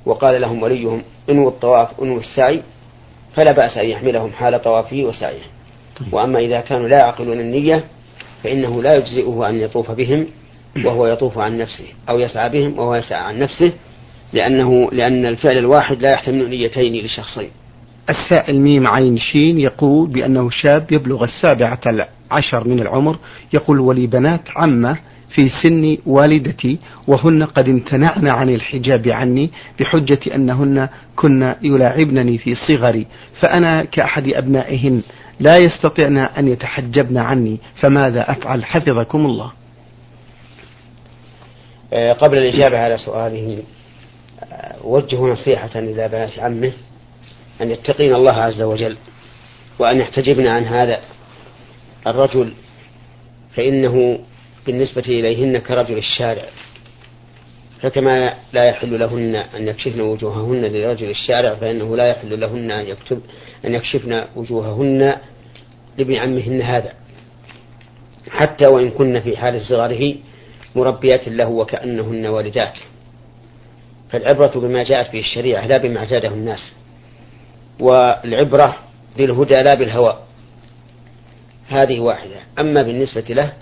وقال 0.07 0.41
لهم 0.41 0.63
وليهم 0.63 1.03
انووا 1.31 1.49
الطواف 1.49 2.01
انووا 2.03 2.21
السعي 2.21 2.63
فلا 3.37 3.53
بأس 3.53 3.79
أن 3.79 3.89
يحملهم 3.89 4.33
حال 4.33 4.63
طوافه 4.63 4.97
وسعيه 4.97 5.43
طيب. 6.01 6.15
وأما 6.15 6.39
إذا 6.39 6.61
كانوا 6.61 6.89
لا 6.89 6.99
يعقلون 6.99 7.41
النية 7.41 7.85
فإنه 8.43 8.83
لا 8.83 8.95
يجزئه 8.97 9.49
أن 9.49 9.61
يطوف 9.61 9.91
بهم 9.91 10.27
وهو 10.85 11.07
يطوف 11.07 11.39
عن 11.39 11.59
نفسه 11.59 11.87
أو 12.09 12.19
يسعى 12.21 12.49
بهم 12.49 12.79
وهو 12.79 12.95
يسعى 12.95 13.21
عن 13.21 13.39
نفسه 13.39 13.73
لأنه 14.33 14.91
لأن 14.93 15.27
الفعل 15.27 15.59
الواحد 15.59 16.03
لا 16.03 16.13
يحتمل 16.13 16.49
نيتين 16.49 17.05
لشخصين 17.05 17.51
السائل 18.11 18.61
ميم 18.61 18.87
عين 18.87 19.17
شين 19.17 19.61
يقول 19.61 20.09
بأنه 20.09 20.51
شاب 20.51 20.93
يبلغ 20.93 21.25
السابعة 21.25 22.09
عشر 22.31 22.69
من 22.69 22.81
العمر 22.81 23.17
يقول 23.53 23.81
ولي 23.81 24.07
بنات 24.07 24.43
عمة 24.57 24.99
في 25.29 25.51
سن 25.63 25.97
والدتي 26.07 26.79
وهن 27.09 27.45
قد 27.45 27.69
امتنعن 27.69 28.29
عن 28.29 28.49
الحجاب 28.49 29.09
عني 29.09 29.51
بحجة 29.81 30.35
أنهن 30.35 30.89
كن 31.17 31.55
يلاعبنني 31.63 32.39
في 32.39 32.55
صغري. 32.55 33.07
فأنا 33.43 33.85
كأحد 33.85 34.29
أبنائهن 34.29 35.03
لا 35.41 35.57
يستطعن 35.57 36.19
أن 36.19 36.49
يتحجبن 36.49 37.19
عني. 37.19 37.59
فماذا 37.83 38.31
أفعل؟ 38.31 38.65
حفظكم 38.65 39.27
الله. 39.27 39.53
آه، 41.93 42.13
قبل 42.13 42.39
الإجابة 42.39 42.79
على 42.79 42.99
سؤاله 42.99 43.63
آه، 44.53 44.75
وجه 44.85 45.17
نصيحة 45.17 45.71
إلى 45.79 46.09
بنات 46.09 46.39
عمه 46.39 46.73
أن 47.61 47.71
يتقين 47.71 48.15
الله 48.15 48.33
عز 48.33 48.63
وجل 48.63 48.97
وأن 49.79 50.01
يحتجبن 50.01 50.47
عن 50.47 50.65
هذا 50.65 51.01
الرجل 52.07 52.53
فإنه 53.57 54.19
بالنسبة 54.67 55.05
إليهن 55.09 55.59
كرجل 55.59 55.99
الشارع. 55.99 56.45
فكما 57.83 58.35
لا 58.53 58.65
يحل 58.65 59.01
لهن 59.01 59.35
أن 59.35 59.69
يكشفن 59.69 60.01
وجوههن 60.01 60.65
لرجل 60.65 61.11
الشارع 61.11 61.55
فإنه 61.55 61.97
لا 61.97 62.07
يحل 62.09 62.41
لهن 62.41 62.71
أن 62.71 62.89
يكتب 62.89 63.21
أن 63.65 63.75
يكشفن 63.75 64.25
وجوههن 64.37 65.17
لابن 65.99 66.15
عمهن 66.15 66.63
هذا. 66.63 66.93
حتى 68.31 68.71
وإن 68.71 68.91
كن 68.91 69.21
في 69.21 69.37
حال 69.37 69.61
صغره 69.61 70.15
مربيات 70.77 71.29
له 71.29 71.49
وكأنهن 71.49 72.27
والدات. 72.27 72.79
فالعبرة 74.11 74.61
بما 74.61 74.83
جاءت 74.83 75.13
به 75.13 75.19
الشريعة 75.19 75.67
لا 75.67 75.77
بما 75.77 75.99
اعتاده 75.99 76.29
الناس. 76.29 76.75
والعبرة 77.81 78.77
بالهدى 79.17 79.55
لا 79.55 79.75
بالهوى. 79.75 80.19
هذه 81.69 82.01
واحدة. 82.01 82.37
أما 82.59 82.83
بالنسبة 82.83 83.25
له 83.35 83.53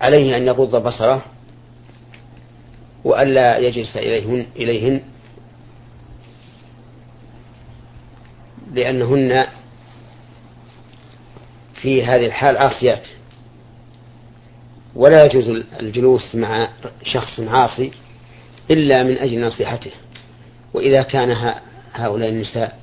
فعليه 0.00 0.36
أن 0.36 0.42
يغض 0.42 0.86
بصره 0.86 1.24
وألا 3.04 3.58
يجلس 3.58 3.96
إليهن, 3.96 4.46
إليهن 4.56 5.00
لأنهن 8.72 9.46
في 11.82 12.04
هذه 12.04 12.26
الحال 12.26 12.56
عاصيات. 12.56 13.06
ولا 14.94 15.24
يجوز 15.24 15.64
الجلوس 15.80 16.34
مع 16.34 16.68
شخص 17.02 17.40
عاصي 17.40 17.92
إلا 18.70 19.02
من 19.02 19.18
أجل 19.18 19.46
نصيحته. 19.46 19.90
وإذا 20.74 21.02
كان 21.02 21.54
هؤلاء 21.94 22.28
النساء 22.28 22.78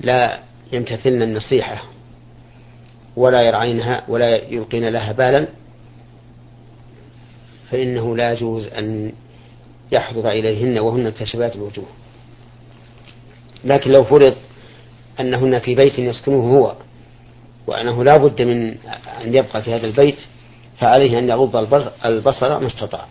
لا 0.00 0.40
يمتثلن 0.72 1.22
النصيحة 1.22 1.82
ولا 3.16 3.42
يرعينها 3.42 4.02
ولا 4.08 4.52
يلقين 4.52 4.88
لها 4.88 5.12
بالا 5.12 5.48
فإنه 7.70 8.16
لا 8.16 8.32
يجوز 8.32 8.66
أن 8.66 9.12
يحضر 9.92 10.30
إليهن 10.30 10.78
وهن 10.78 11.10
كشبات 11.10 11.56
الوجوه 11.56 11.86
لكن 13.64 13.90
لو 13.90 14.04
فرض 14.04 14.36
أنهن 15.20 15.58
في 15.58 15.74
بيت 15.74 15.98
يسكنه 15.98 16.36
هو 16.36 16.74
وأنه 17.66 18.04
لا 18.04 18.16
بد 18.16 18.42
من 18.42 18.74
أن 19.24 19.34
يبقى 19.34 19.62
في 19.62 19.74
هذا 19.74 19.86
البيت 19.86 20.16
فعليه 20.78 21.18
أن 21.18 21.28
يغض 21.28 21.56
البصر 22.04 22.60
ما 22.60 22.66
استطاع. 22.66 23.06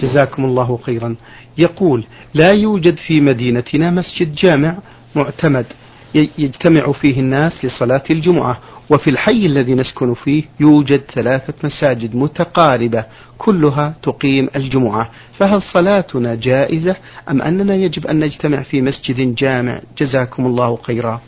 جزاكم 0.00 0.44
الله 0.44 0.76
خيرا. 0.76 1.16
يقول 1.58 2.04
لا 2.34 2.50
يوجد 2.54 2.96
في 2.96 3.20
مدينتنا 3.20 3.90
مسجد 3.90 4.34
جامع 4.34 4.78
معتمد. 5.14 5.66
يجتمع 6.14 6.92
فيه 6.92 7.20
الناس 7.20 7.64
لصلاة 7.64 8.02
الجمعة 8.10 8.58
وفي 8.90 9.10
الحي 9.10 9.46
الذي 9.46 9.74
نسكن 9.74 10.14
فيه 10.14 10.44
يوجد 10.60 11.00
ثلاثة 11.14 11.54
مساجد 11.64 12.16
متقاربة 12.16 13.04
كلها 13.38 13.94
تقيم 14.02 14.48
الجمعة. 14.56 15.10
فهل 15.38 15.62
صلاتنا 15.62 16.34
جائزة 16.34 16.96
أم 17.30 17.42
أننا 17.42 17.74
يجب 17.74 18.06
أن 18.06 18.20
نجتمع 18.20 18.62
في 18.62 18.82
مسجد 18.82 19.34
جامع؟ 19.34 19.80
جزاكم 19.98 20.46
الله 20.46 20.76
خيرا. 20.76 21.20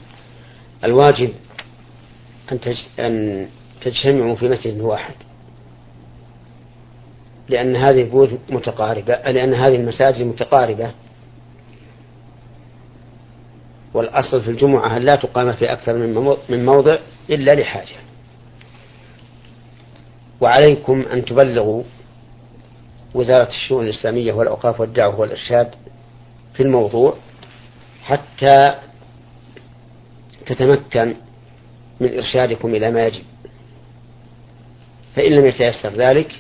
الواجب 0.85 1.31
أن, 2.53 2.59
أن 2.99 3.47
تجتمعوا 3.81 4.37
في 4.37 4.49
مسجد 4.49 4.81
واحد. 4.81 5.15
لأن 7.49 7.77
هذه 7.77 8.01
البيوت 8.01 8.31
متقاربة 8.51 9.15
لأن 9.15 9.55
هذه 9.55 9.77
المساجد 9.77 10.23
متقاربة. 10.23 10.91
والأصل 13.95 14.43
في 14.43 14.51
الجمعة 14.51 14.97
أن 14.97 15.03
لا 15.03 15.13
تقام 15.23 15.53
في 15.53 15.73
أكثر 15.73 15.93
من 16.49 16.65
موضع 16.65 16.99
إلا 17.31 17.53
لحاجة. 17.61 17.97
وعليكم 20.41 21.05
أن 21.13 21.25
تبلغوا 21.25 21.83
وزارة 23.15 23.49
الشؤون 23.49 23.85
الإسلامية 23.85 24.33
والأوقاف 24.33 24.81
والدعوة 24.81 25.21
والإرشاد 25.21 25.75
في 26.55 26.63
الموضوع 26.63 27.15
حتى 28.03 28.69
تتمكن 30.47 31.15
من 32.01 32.17
إرشادكم 32.17 32.75
إلى 32.75 32.91
ما 32.91 33.07
يجب. 33.07 33.23
فإن 35.17 35.33
لم 35.33 35.47
يتيسر 35.47 35.89
ذلك 35.89 36.33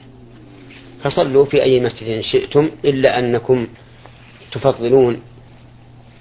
فصلوا 1.02 1.44
في 1.44 1.62
أي 1.62 1.81
مسجد 1.81 2.20
شئتم 2.20 2.70
إلا 2.85 3.18
أنكم 3.18 3.66
تفضلون 4.52 5.20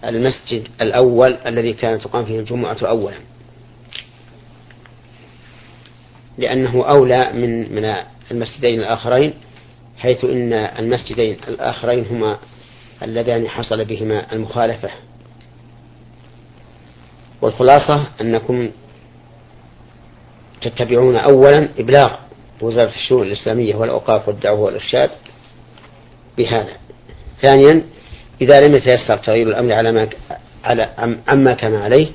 المسجد 0.06 0.68
الأول 0.82 1.34
الذي 1.46 1.74
كانت 1.74 2.02
تقام 2.02 2.26
فيه 2.26 2.40
الجمعة 2.40 2.78
أولا. 2.82 3.16
لأنه 6.38 6.86
أولى 6.86 7.32
من 7.34 7.76
من 7.76 7.96
المسجدين 8.32 8.80
الآخرين 8.80 9.34
حيث 9.98 10.26
إن 10.26 10.54
المسجدين 10.54 11.38
الآخرين 11.48 12.06
هما 12.06 12.38
اللذان 13.04 13.48
حصل 13.48 13.86
بهما 13.86 14.34
المخالفة. 14.34 14.90
والخلاصة 17.42 18.08
أنكم 18.22 18.72
تتبعون 20.62 21.16
أولا 21.16 21.70
إبلاغ 21.80 22.16
وزارة 22.62 22.96
الشؤون 22.96 23.28
الإسلامية 23.28 23.76
والأوقاف 23.76 24.28
والدعوة 24.28 24.60
والإرشاد 24.60 25.10
بهذا. 26.38 26.74
ثانيا 27.42 27.84
إذا 28.42 28.68
لم 28.68 28.76
يتيسر 28.76 29.18
تغيير 29.18 29.48
الأمر 29.48 29.74
على 29.74 29.92
ما 29.92 30.10
على 30.64 30.90
عما 31.28 31.54
كان 31.54 31.76
عليه 31.76 32.08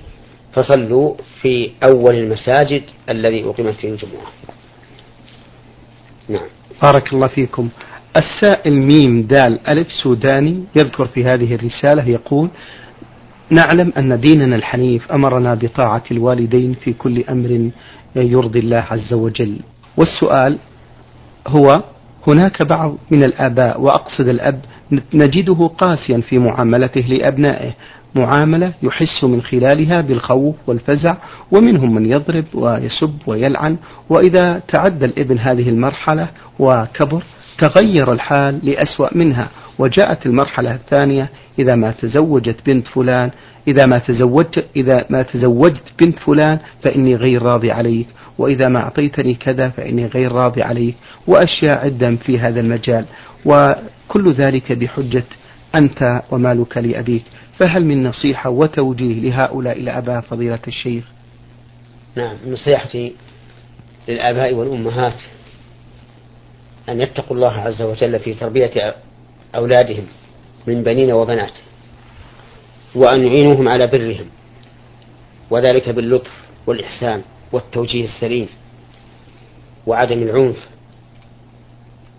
فصلوا 0.52 1.14
في 1.42 1.70
أول 1.84 2.14
المساجد 2.14 2.82
الذي 3.08 3.44
أقيمت 3.44 3.74
فيه 3.74 3.88
الجمعة. 3.88 4.32
نعم. 6.28 6.48
بارك 6.82 7.12
الله 7.12 7.26
فيكم. 7.26 7.68
السائل 8.16 8.74
ميم 8.74 9.22
دال 9.22 9.68
ألف 9.68 9.92
سوداني 10.02 10.64
يذكر 10.76 11.06
في 11.06 11.24
هذه 11.24 11.54
الرسالة 11.54 12.08
يقول 12.08 12.48
نعلم 13.50 13.92
أن 13.96 14.20
ديننا 14.20 14.56
الحنيف 14.56 15.12
أمرنا 15.12 15.54
بطاعة 15.54 16.02
الوالدين 16.10 16.74
في 16.74 16.92
كل 16.92 17.24
أمر 17.24 17.70
يرضي 18.16 18.58
الله 18.58 18.84
عز 18.90 19.12
وجل. 19.12 19.56
والسؤال 19.96 20.58
هو 21.46 21.82
هناك 22.26 22.62
بعض 22.62 22.96
من 23.10 23.22
الآباء 23.22 23.80
وأقصد 23.80 24.28
الأب 24.28 24.60
نجده 25.14 25.70
قاسيا 25.78 26.20
في 26.20 26.38
معاملته 26.38 27.00
لأبنائه. 27.00 27.74
معاملة 28.14 28.72
يحس 28.82 29.24
من 29.24 29.42
خلالها 29.42 30.00
بالخوف 30.00 30.54
والفزع 30.66 31.14
ومنهم 31.52 31.94
من 31.94 32.06
يضرب 32.06 32.44
ويسب 32.54 33.14
ويلعن. 33.26 33.76
وإذا 34.10 34.62
تعدى 34.68 35.04
الابن 35.04 35.38
هذه 35.38 35.68
المرحلة 35.68 36.28
وكبر 36.58 37.24
تغير 37.58 38.12
الحال 38.12 38.60
لأسوأ 38.62 39.08
منها. 39.14 39.48
وجاءت 39.78 40.26
المرحلة 40.26 40.74
الثانية 40.74 41.30
إذا 41.58 41.74
ما 41.74 41.90
تزوجت 41.90 42.66
بنت 42.66 42.86
فلان 42.86 43.30
إذا 43.68 43.86
ما 43.86 43.98
تزوجت 43.98 44.64
إذا 44.76 45.04
ما 45.10 45.22
تزوجت 45.22 45.82
بنت 46.00 46.18
فلان 46.18 46.58
فإني 46.84 47.14
غير 47.16 47.42
راضي 47.42 47.70
عليك 47.70 48.06
وإذا 48.38 48.68
ما 48.68 48.78
أعطيتني 48.78 49.34
كذا 49.34 49.68
فإني 49.68 50.06
غير 50.06 50.32
راضي 50.32 50.62
عليك 50.62 50.94
وأشياء 51.26 51.78
عدة 51.78 52.16
في 52.16 52.38
هذا 52.38 52.60
المجال. 52.60 53.04
وكل 53.44 54.32
ذلك 54.32 54.72
بحجة 54.72 55.24
أنت 55.74 56.22
ومالك 56.30 56.76
لأبيك. 56.76 57.22
فهل 57.60 57.84
من 57.84 58.06
نصيحة 58.06 58.50
وتوجيه 58.50 59.20
لهؤلاء 59.20 59.80
الآباء 59.80 60.20
فضيلة 60.20 60.58
الشيخ؟ 60.68 61.04
نعم 62.16 62.36
نصيحتي 62.46 63.12
للآباء 64.08 64.54
والأمهات 64.54 65.20
أن 66.88 67.00
يتقوا 67.00 67.36
الله 67.36 67.52
عز 67.52 67.82
وجل 67.82 68.18
في 68.18 68.34
تربية 68.34 68.94
أولادهم 69.54 70.06
من 70.66 70.82
بنين 70.82 71.12
وبنات 71.12 71.52
وأن 72.94 73.26
يعينوهم 73.26 73.68
على 73.68 73.86
برهم 73.86 74.26
وذلك 75.50 75.88
باللطف 75.88 76.30
والإحسان 76.66 77.22
والتوجيه 77.52 78.04
السليم 78.04 78.48
وعدم 79.86 80.22
العنف 80.22 80.68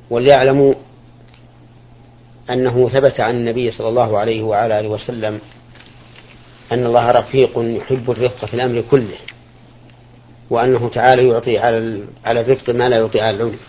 وليعلموا 0.09 0.73
أنه 2.49 2.89
ثبت 2.89 3.19
عن 3.19 3.35
النبي 3.35 3.71
صلى 3.71 3.89
الله 3.89 4.17
عليه 4.17 4.43
وعلى 4.43 4.79
آله 4.79 4.89
وسلم 4.89 5.39
أن 6.71 6.85
الله 6.85 7.11
رفيق 7.11 7.51
يحب 7.55 8.11
الرفق 8.11 8.45
في 8.45 8.53
الأمر 8.53 8.81
كله 8.91 9.17
وأنه 10.49 10.89
تعالى 10.89 11.27
يعطي 11.27 11.57
على 12.25 12.41
الرفق 12.41 12.69
ما 12.69 12.89
لا 12.89 12.97
يعطي 12.97 13.21
على 13.21 13.37
العنف. 13.37 13.59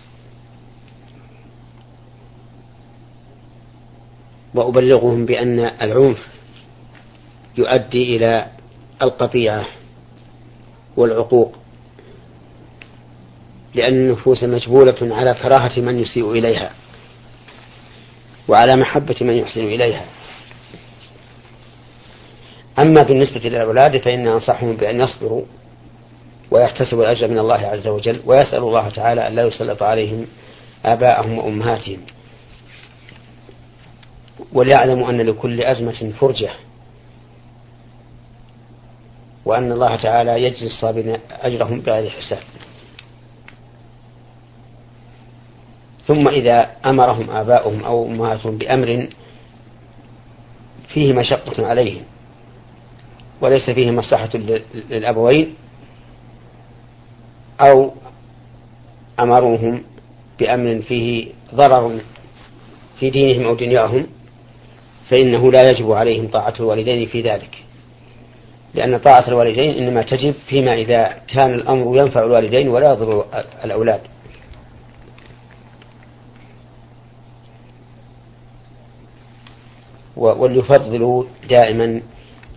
وأبلغهم 4.55 5.27
بأن 5.27 5.59
العنف 5.59 6.27
يؤدي 7.59 8.17
إلى 8.17 8.47
القطيعة 9.03 9.67
والعقوق 10.97 11.57
لأن 13.75 13.95
النفوس 13.95 14.45
مجبولة 14.45 15.15
على 15.17 15.35
كراهة 15.35 15.81
من 15.81 15.99
يسيء 15.99 16.33
إليها 16.33 16.71
وعلى 18.49 18.77
محبة 18.77 19.17
من 19.21 19.35
يحسن 19.35 19.61
إليها. 19.61 20.05
أما 22.79 23.03
بالنسبة 23.03 23.41
للأولاد 23.41 23.99
فإن 23.99 24.29
أنصحهم 24.29 24.77
بأن 24.77 25.01
يصبروا 25.01 25.43
ويحتسبوا 26.51 27.03
الأجر 27.03 27.29
من 27.29 27.39
الله 27.39 27.59
عز 27.59 27.87
وجل 27.87 28.21
ويسأل 28.27 28.59
الله 28.59 28.89
تعالى 28.89 29.29
أن 29.29 29.35
لا 29.35 29.43
يسلط 29.43 29.83
عليهم 29.83 30.27
آباءهم 30.85 31.39
وأمهاتهم. 31.39 31.99
وليعلموا 34.53 35.11
أن 35.11 35.21
لكل 35.21 35.63
أزمة 35.63 36.13
فرجة. 36.21 36.51
وأن 39.45 39.73
الله 39.73 39.97
تعالى 39.97 40.43
يجزي 40.43 40.67
الصابرين 40.67 41.19
أجرهم 41.31 41.81
بغير 41.81 42.11
حساب. 42.11 42.43
ثم 46.07 46.29
إذا 46.29 46.71
أمرهم 46.87 47.31
آباؤهم 47.31 47.85
أو 47.85 48.07
أمهاتهم 48.07 48.59
بأمر 48.59 49.09
فيه 50.89 51.13
مشقة 51.13 51.67
عليهم 51.67 52.05
وليس 53.41 53.71
فيه 53.71 53.91
مصلحة 53.91 54.31
للأبوين 54.91 55.55
أو 57.61 57.93
أمروهم 59.21 59.85
بأمر 60.39 60.83
فيه 60.83 61.33
ضرر 61.55 62.01
في 63.01 63.11
دينهم 63.11 63.47
أو 63.47 63.55
دنياهم 63.55 64.07
فإنه 65.11 65.53
لا 65.53 65.71
يجب 65.71 65.93
عليهم 65.93 66.29
طاعة 66.29 66.55
الوالدين 66.61 67.07
في 67.07 67.23
ذلك. 67.23 67.65
لأن 68.75 68.99
طاعة 68.99 69.29
الوالدين 69.29 69.71
إنما 69.71 70.03
تجب 70.03 70.35
فيما 70.49 70.75
إذا 70.75 71.23
كان 71.29 71.55
الأمر 71.55 71.97
ينفع 72.03 72.23
الوالدين 72.23 72.69
ولا 72.69 72.91
يضر 72.93 73.25
الأولاد. 73.65 74.01
وليفضلوا 80.17 81.25
دائما 81.49 82.03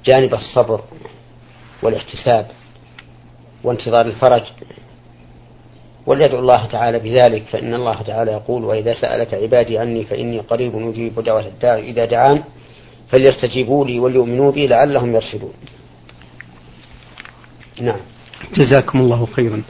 جانب 0.05 0.33
الصبر 0.33 0.81
والاحتساب 1.83 2.47
وانتظار 3.63 4.05
الفرج. 4.05 4.43
وليدعو 6.05 6.39
الله 6.39 6.65
تعالى 6.65 6.99
بذلك 6.99 7.43
فإن 7.43 7.73
الله 7.73 8.01
تعالى 8.01 8.31
يقول 8.31 8.63
وإذا 8.63 8.93
سألك 8.93 9.33
عبادي 9.33 9.77
عني 9.77 10.03
فإني 10.03 10.39
قريب 10.39 10.75
أجيب 10.75 11.19
دعوة 11.19 11.47
الداعي 11.47 11.91
إذا 11.91 12.05
دعان 12.05 12.43
فليستجيبوا 13.07 13.85
لي 13.85 13.99
وليؤمنوا 13.99 14.51
بي 14.51 14.67
لعلهم 14.67 15.15
يرشدون. 15.15 15.53
نعم. 17.81 17.99
جزاكم 18.57 18.99
الله 18.99 19.25
خيرا. 19.25 19.63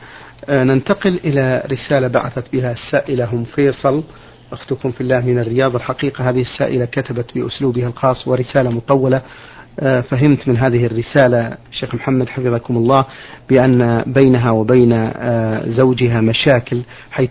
آه 0.49 0.63
ننتقل 0.63 1.19
إلى 1.23 1.63
رسالة 1.71 2.07
بعثت 2.07 2.53
بها 2.53 2.71
السائلة 2.71 3.25
هم 3.25 3.43
فيصل 3.43 4.03
أختكم 4.51 4.91
في 4.91 5.01
الله 5.01 5.19
من 5.19 5.39
الرياض. 5.39 5.75
الحقيقة 5.75 6.29
هذه 6.29 6.41
السائلة 6.41 6.85
كتبت 6.85 7.35
بأسلوبها 7.35 7.87
الخاص 7.87 8.27
ورسالة 8.27 8.69
مطولة. 8.69 9.21
فهمت 9.81 10.47
من 10.47 10.57
هذه 10.57 10.85
الرسالة 10.85 11.57
شيخ 11.71 11.95
محمد 11.95 12.29
حفظكم 12.29 12.77
الله 12.77 13.05
بأن 13.49 14.03
بينها 14.07 14.51
وبين 14.51 14.93
آه، 14.93 15.69
زوجها 15.69 16.21
مشاكل 16.21 16.81
حيث 17.11 17.29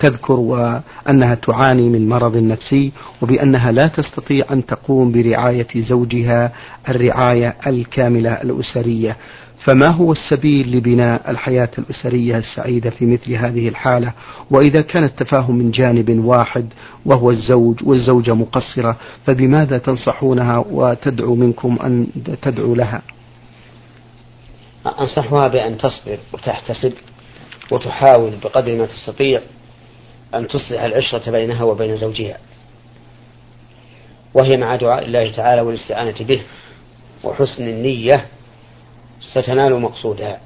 تذكر 0.00 0.40
وأنها 0.40 1.34
تعاني 1.34 1.88
من 1.88 2.08
مرض 2.08 2.36
نفسي 2.36 2.92
وبأنها 3.22 3.72
لا 3.72 3.86
تستطيع 3.86 4.44
أن 4.50 4.66
تقوم 4.66 5.12
برعاية 5.12 5.66
زوجها 5.76 6.52
الرعاية 6.88 7.56
الكاملة 7.66 8.32
الأسرية. 8.32 9.16
فما 9.64 9.88
هو 9.88 10.12
السبيل 10.12 10.76
لبناء 10.76 11.30
الحياة 11.30 11.68
الأسرية 11.78 12.36
السعيدة 12.36 12.90
في 12.90 13.06
مثل 13.06 13.32
هذه 13.32 13.68
الحالة؟ 13.68 14.12
وإذا 14.50 14.82
كان 14.82 15.04
التفاهم 15.04 15.56
من 15.56 15.70
جانب 15.70 16.24
واحد 16.24 16.72
وهو 17.06 17.30
الزوج 17.30 17.80
والزوجة 17.84 18.34
مقصرة 18.34 18.96
فبماذا 19.26 19.78
تنصحونها 19.78 20.64
وتدعو 20.70 21.34
منكم 21.34 21.78
أن 21.84 22.06
تدعو 22.42 22.74
لها؟ 22.74 23.02
أنصحها 25.00 25.48
بأن 25.48 25.78
تصبر 25.78 26.18
وتحتسب 26.32 26.92
وتحاول 27.70 28.32
بقدر 28.42 28.76
ما 28.76 28.86
تستطيع 28.86 29.40
أن 30.34 30.48
تصلح 30.48 30.82
العشرة 30.82 31.30
بينها 31.30 31.64
وبين 31.64 31.96
زوجها. 31.96 32.38
وهي 34.34 34.56
مع 34.56 34.76
دعاء 34.76 35.04
الله 35.04 35.32
تعالى 35.32 35.60
والاستعانة 35.60 36.14
به 36.20 36.42
وحسن 37.24 37.68
النية 37.68 38.26
ستنال 39.22 39.80
مقصودها. 39.80 40.40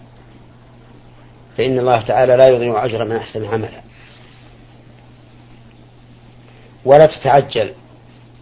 فإن 1.57 1.79
الله 1.79 2.01
تعالى 2.01 2.37
لا 2.37 2.49
يضيع 2.49 2.85
أجر 2.85 3.05
من 3.05 3.17
أحسن 3.17 3.45
عملا. 3.45 3.81
ولا 6.85 7.07
تتعجل 7.07 7.73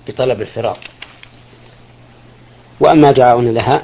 بطلب 0.09 0.41
الفراق. 0.41 0.79
وأما 2.81 3.11
دعاؤنا 3.11 3.51
لها 3.51 3.83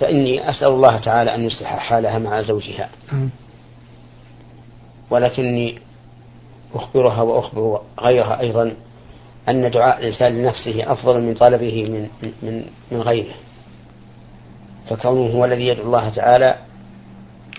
فإني 0.00 0.50
أسأل 0.50 0.68
الله 0.68 0.96
تعالى 0.96 1.34
أن 1.34 1.46
يصلح 1.46 1.76
حالها 1.76 2.18
مع 2.18 2.42
زوجها. 2.42 2.90
ولكني 5.10 5.78
أخبرها 6.74 7.22
وأخبر 7.22 7.82
غيرها 8.00 8.40
أيضا 8.40 8.76
أن 9.48 9.70
دعاء 9.70 9.98
الإنسان 9.98 10.42
لنفسه 10.42 10.92
أفضل 10.92 11.20
من 11.20 11.34
طلبه 11.34 11.84
من 11.84 12.08
من 12.42 12.64
من 12.90 13.02
غيره. 13.02 13.34
فكونه 14.90 15.38
هو 15.38 15.44
الذي 15.44 15.66
يدعو 15.66 15.86
الله 15.86 16.08
تعالى 16.08 16.58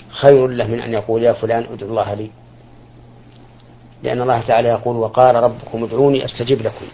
خير 0.09 0.47
له 0.47 0.67
من 0.67 0.79
أن 0.79 0.93
يقول 0.93 1.23
يا 1.23 1.33
فلان 1.33 1.63
ادعو 1.63 1.89
الله 1.89 2.13
لي. 2.13 2.31
لأن 4.03 4.21
الله 4.21 4.41
تعالى 4.41 4.69
يقول 4.69 4.95
وقال 4.95 5.35
ربكم 5.35 5.83
ادعوني 5.83 6.25
أستجب 6.25 6.61
لكم. 6.61 6.85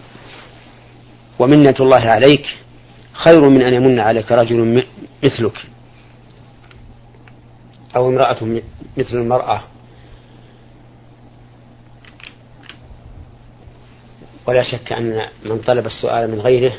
ومنة 1.39 1.75
الله 1.79 2.09
عليك 2.15 2.45
خير 3.13 3.49
من 3.49 3.61
أن 3.61 3.73
يمن 3.73 3.99
عليك 3.99 4.31
رجل 4.31 4.83
مثلك. 5.23 5.65
أو 7.95 8.09
امرأة 8.09 8.43
مثل 8.97 9.17
المرأة. 9.17 9.61
ولا 14.47 14.63
شك 14.63 14.93
أن 14.93 15.21
من 15.45 15.59
طلب 15.59 15.85
السؤال 15.85 16.31
من 16.31 16.39
غيره 16.39 16.73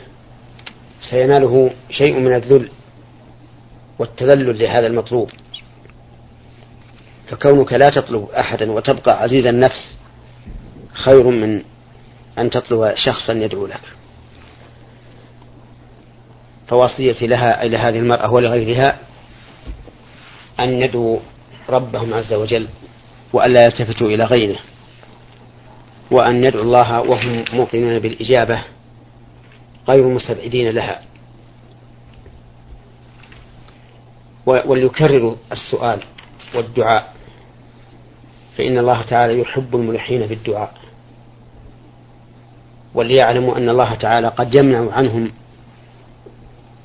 سيناله 1.11 1.71
شيء 1.91 2.19
من 2.19 2.35
الذل. 2.35 2.71
والتذلل 3.99 4.59
لهذا 4.59 4.87
المطلوب. 4.87 5.31
فكونك 7.29 7.73
لا 7.73 7.89
تطلب 7.89 8.29
أحدا 8.31 8.73
وتبقى 8.73 9.23
عزيز 9.23 9.47
النفس 9.47 9.95
خير 10.93 11.31
من 11.31 11.63
أن 12.39 12.51
تطلب 12.51 12.93
شخصا 12.97 13.33
يدعو 13.33 13.67
لك. 13.67 13.81
فوصيتي 16.69 17.27
لها 17.27 17.63
إلى 17.63 17.77
هذه 17.77 17.99
المرأة 17.99 18.33
ولغيرها 18.33 18.99
أن 20.61 20.69
يدعوا 20.69 21.19
ربهم 21.69 22.15
عز 22.15 22.33
وجل 22.33 22.69
وألا 23.33 23.63
يلتفتوا 23.63 24.09
إلى 24.09 24.25
غيره 24.25 24.59
وأن 26.11 26.45
يدعوا 26.45 26.65
الله 26.65 27.01
وهم 27.01 27.45
موقنون 27.53 27.99
بالإجابة 27.99 28.63
غير 29.89 30.09
مستبعدين 30.09 30.69
لها. 30.69 31.03
وليكرروا 34.47 35.37
السؤال 35.53 36.03
والدعاء. 36.55 37.15
فإن 38.59 38.79
الله 38.79 39.03
تعالى 39.03 39.41
يحب 39.41 39.77
الملحين 39.77 40.27
بالدعاء 40.27 40.75
وليعلموا 42.95 43.57
أن 43.57 43.69
الله 43.69 43.95
تعالى 43.95 44.29
قد 44.29 44.59
يمنع 44.59 44.93
عنهم 44.93 45.33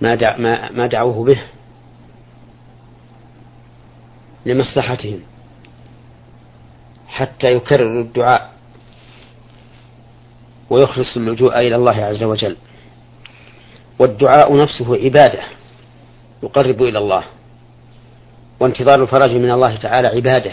ما, 0.01 0.15
دع 0.15 0.37
ما, 0.37 0.71
ما 0.71 0.87
دعوه 0.87 1.23
به 1.23 1.41
لمصلحتهم 4.45 5.19
حتى 7.07 7.51
يكرروا 7.51 8.01
الدعاء 8.01 8.51
ويخلص 10.69 11.17
اللجوء 11.17 11.59
إلى 11.59 11.75
الله 11.75 12.05
عز 12.05 12.23
وجل. 12.23 12.57
والدعاء 13.99 14.57
نفسه 14.57 14.95
عبادة 14.95 15.43
يقرب 16.43 16.83
إلى 16.83 16.99
الله. 16.99 17.23
وانتظار 18.61 19.03
الفرج 19.03 19.29
من 19.29 19.51
الله 19.51 19.75
تعالى 19.75 20.07
عبادة. 20.07 20.51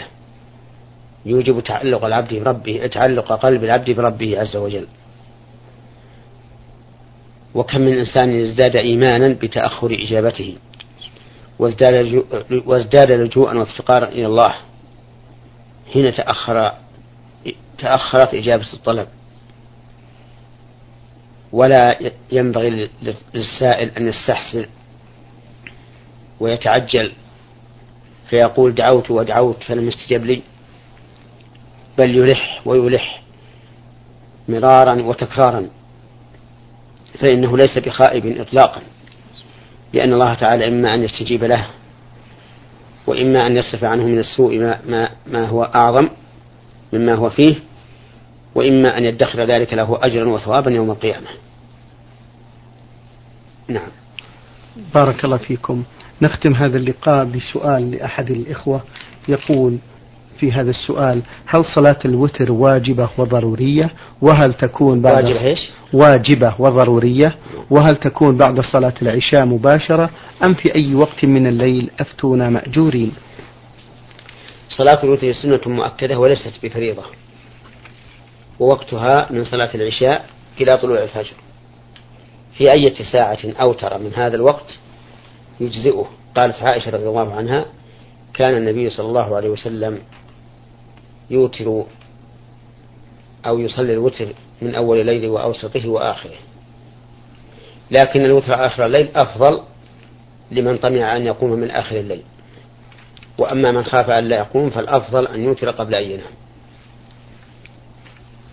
يوجب 1.25 1.59
تعلق 1.59 2.05
العبد 2.05 2.33
بربه 2.33 2.87
تعلق 2.87 3.31
قلب 3.31 3.63
العبد 3.63 3.91
بربه 3.91 4.39
عز 4.39 4.55
وجل. 4.55 4.87
وكم 7.55 7.81
من 7.81 7.93
إنسان 7.97 8.41
ازداد 8.41 8.75
إيمانا 8.75 9.33
بتأخر 9.33 9.97
إجابته 10.01 10.55
وازداد 11.59 12.23
وازداد 12.65 13.11
لجوءا 13.11 13.57
وافتقارا 13.57 14.07
إلى 14.07 14.25
الله 14.25 14.55
حين 15.93 16.15
تأخر 16.15 16.73
تأخرت 17.77 18.33
إجابة 18.33 18.73
الطلب. 18.73 19.07
ولا 21.51 21.99
ينبغي 22.31 22.89
للسائل 23.33 23.89
أن 23.89 24.07
يستحسن 24.07 24.65
ويتعجل 26.39 27.11
فيقول 28.29 28.75
دعوت 28.75 29.11
ودعوت 29.11 29.63
فلم 29.63 29.87
يستجب 29.87 30.25
لي. 30.25 30.41
بل 31.97 32.15
يلح 32.15 32.61
ويلح 32.65 33.21
مرارا 34.49 35.01
وتكرارا. 35.03 35.69
فإنه 37.19 37.57
ليس 37.57 37.77
بخائب 37.77 38.37
إطلاقا. 38.41 38.81
لأن 39.93 40.13
الله 40.13 40.33
تعالى 40.33 40.67
إما 40.67 40.93
أن 40.93 41.03
يستجيب 41.03 41.43
له 41.43 41.67
وإما 43.07 43.39
أن 43.47 43.57
يصرف 43.57 43.83
عنه 43.83 44.05
من 44.05 44.19
السوء 44.19 44.57
ما, 44.57 44.79
ما, 44.85 45.09
ما 45.27 45.47
هو 45.47 45.63
أعظم 45.63 46.09
مما 46.93 47.15
هو 47.15 47.29
فيه 47.29 47.55
وإما 48.55 48.97
أن 48.97 49.03
يدخر 49.03 49.43
ذلك 49.43 49.73
له 49.73 49.99
أجرا 50.03 50.29
وثوابا 50.29 50.71
يوم 50.71 50.91
القيامة. 50.91 51.27
نعم. 53.67 53.89
بارك 54.95 55.25
الله 55.25 55.37
فيكم. 55.37 55.83
نختم 56.21 56.55
هذا 56.55 56.77
اللقاء 56.77 57.25
بسؤال 57.25 57.91
لأحد 57.91 58.31
الإخوة 58.31 58.83
يقول 59.27 59.77
في 60.39 60.51
هذا 60.51 60.69
السؤال 60.69 61.21
هل 61.45 61.65
صلاة 61.75 61.99
الوتر 62.05 62.51
واجبة 62.51 63.09
وضرورية؟ 63.17 63.93
وهل 64.21 64.53
تكون 64.53 65.01
بعد 65.01 65.23
واجبة 65.23 65.41
إيش؟ 65.41 65.59
واجبة 65.93 66.55
وضرورية؟ 66.59 67.35
وهل 67.69 67.95
تكون 67.95 68.37
بعد 68.37 68.61
صلاة 68.61 68.93
العشاء 69.01 69.45
مباشرة؟ 69.45 70.09
أم 70.43 70.53
في 70.53 70.75
أي 70.75 70.95
وقت 70.95 71.25
من 71.25 71.47
الليل 71.47 71.91
أفتونا 71.99 72.49
مأجورين؟ 72.49 73.11
صلاة 74.69 75.03
الوتر 75.03 75.31
سنة 75.31 75.61
مؤكدة 75.65 76.19
وليست 76.19 76.53
بفريضة. 76.63 77.03
ووقتها 78.59 79.27
من 79.31 79.45
صلاة 79.45 79.75
العشاء 79.75 80.25
إلى 80.61 80.71
طلوع 80.81 81.03
الفجر. 81.03 81.33
في 82.57 82.63
أي 82.73 82.93
ساعة 83.11 83.37
أوتر 83.61 83.97
من 83.97 84.13
هذا 84.13 84.35
الوقت 84.35 84.77
يجزئه. 85.59 86.07
قالت 86.35 86.55
عائشة 86.61 86.91
رضي 86.91 87.07
الله 87.07 87.33
عنها 87.33 87.65
كان 88.33 88.57
النبي 88.57 88.89
صلى 88.89 89.07
الله 89.07 89.35
عليه 89.35 89.49
وسلم 89.49 89.99
يوتر 91.29 91.85
أو 93.45 93.59
يصلي 93.59 93.93
الوتر 93.93 94.27
من 94.61 94.75
أول 94.75 94.99
الليل 94.99 95.29
وأوسطه 95.29 95.89
وآخره. 95.89 96.37
لكن 97.91 98.25
الوتر 98.25 98.65
آخر 98.65 98.85
الليل 98.85 99.09
أفضل 99.15 99.61
لمن 100.51 100.77
طمع 100.77 101.17
أن 101.17 101.21
يقوم 101.21 101.51
من 101.51 101.71
آخر 101.71 101.97
الليل. 101.99 102.23
وأما 103.37 103.71
من 103.71 103.83
خاف 103.83 104.09
أن 104.09 104.23
لا 104.23 104.37
يقوم 104.37 104.69
فالأفضل 104.69 105.27
أن 105.27 105.39
يوتر 105.39 105.71
قبل 105.71 105.95
أن 105.95 106.03
ينام. 106.03 106.31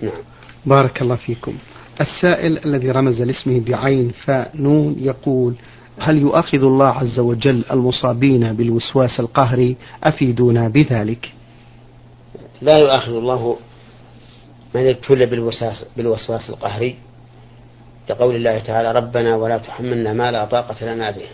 نعم. 0.03 0.23
بارك 0.67 1.03
الله 1.03 1.17
فيكم. 1.17 1.59
السائل 2.01 2.65
الذي 2.65 2.91
رمز 2.91 3.23
لاسمه 3.23 3.61
بعين 3.61 4.11
فاء 4.11 4.51
نون 4.55 4.97
يقول 4.99 5.55
هل 5.99 6.19
يؤاخذ 6.19 6.63
الله 6.63 6.89
عز 6.89 7.19
وجل 7.19 7.65
المصابين 7.71 8.53
بالوسواس 8.53 9.21
القهري 9.21 9.77
أفيدونا 10.05 10.69
بذلك؟ 10.69 11.33
لا 12.63 12.79
يؤاخذ 12.79 13.17
الله 13.17 13.57
من 14.75 14.89
ابتلي 14.89 15.27
بالوسواس, 15.97 16.51
القهري 16.51 16.97
كقول 18.09 18.37
الله 18.37 18.59
تعالى 18.59 18.93
ربنا 18.93 19.37
ولا 19.37 19.59
تحملنا 19.59 20.13
ما 20.13 20.31
لا 20.31 20.45
طاقة 20.45 20.95
لنا 20.95 21.11
به. 21.11 21.29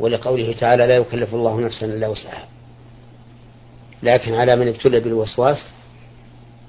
ولقوله 0.00 0.52
تعالى 0.52 0.86
لا 0.86 0.96
يكلف 0.96 1.34
الله 1.34 1.60
نفسا 1.60 1.86
إلا 1.86 2.08
وسعها. 2.08 2.48
لكن 4.02 4.34
على 4.34 4.56
من 4.56 4.68
ابتلي 4.68 5.00
بالوسواس 5.00 5.64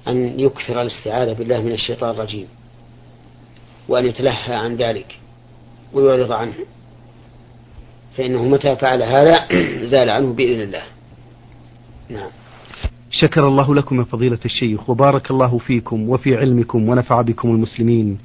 أن 0.07 0.39
يكثر 0.39 0.81
الاستعاذة 0.81 1.33
بالله 1.33 1.61
من 1.61 1.71
الشيطان 1.71 2.09
الرجيم. 2.09 2.47
وأن 3.91 4.05
يتلهى 4.05 4.55
عن 4.55 4.75
ذلك 4.75 5.19
ويعرض 5.93 6.31
عنه. 6.31 6.53
فإنه 8.17 8.49
متى 8.49 8.75
فعل 8.75 9.03
هذا 9.03 9.47
زال 9.91 10.09
عنه 10.09 10.33
بإذن 10.33 10.61
الله. 10.61 10.83
نعم. 12.09 12.29
شكر 13.11 13.47
الله 13.47 13.75
لكم 13.75 13.99
يا 13.99 14.03
فضيلة 14.03 14.39
الشيخ 14.45 14.89
وبارك 14.89 15.31
الله 15.31 15.57
فيكم 15.57 16.09
وفي 16.09 16.37
علمكم 16.37 16.89
ونفع 16.89 17.21
بكم 17.21 17.49
المسلمين. 17.49 18.17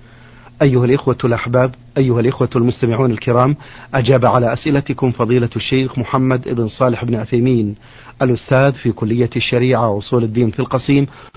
أيها 0.62 0.84
الإخوة 0.84 1.18
الأحباب 1.24 1.74
أيها 1.98 2.20
الإخوة 2.20 2.48
المستمعون 2.56 3.10
الكرام 3.10 3.56
أجاب 3.94 4.26
على 4.26 4.52
أسئلتكم 4.52 5.10
فضيلة 5.10 5.50
الشيخ 5.56 5.98
محمد 5.98 6.48
بن 6.48 6.68
صالح 6.68 7.04
بن 7.04 7.14
عثيمين 7.14 7.74
الأستاذ 8.22 8.72
في 8.72 8.92
كلية 8.92 9.30
الشريعة 9.36 9.90
وأصول 9.90 10.24
الدين 10.24 10.50
في 10.50 10.58
القصيم 10.58 11.06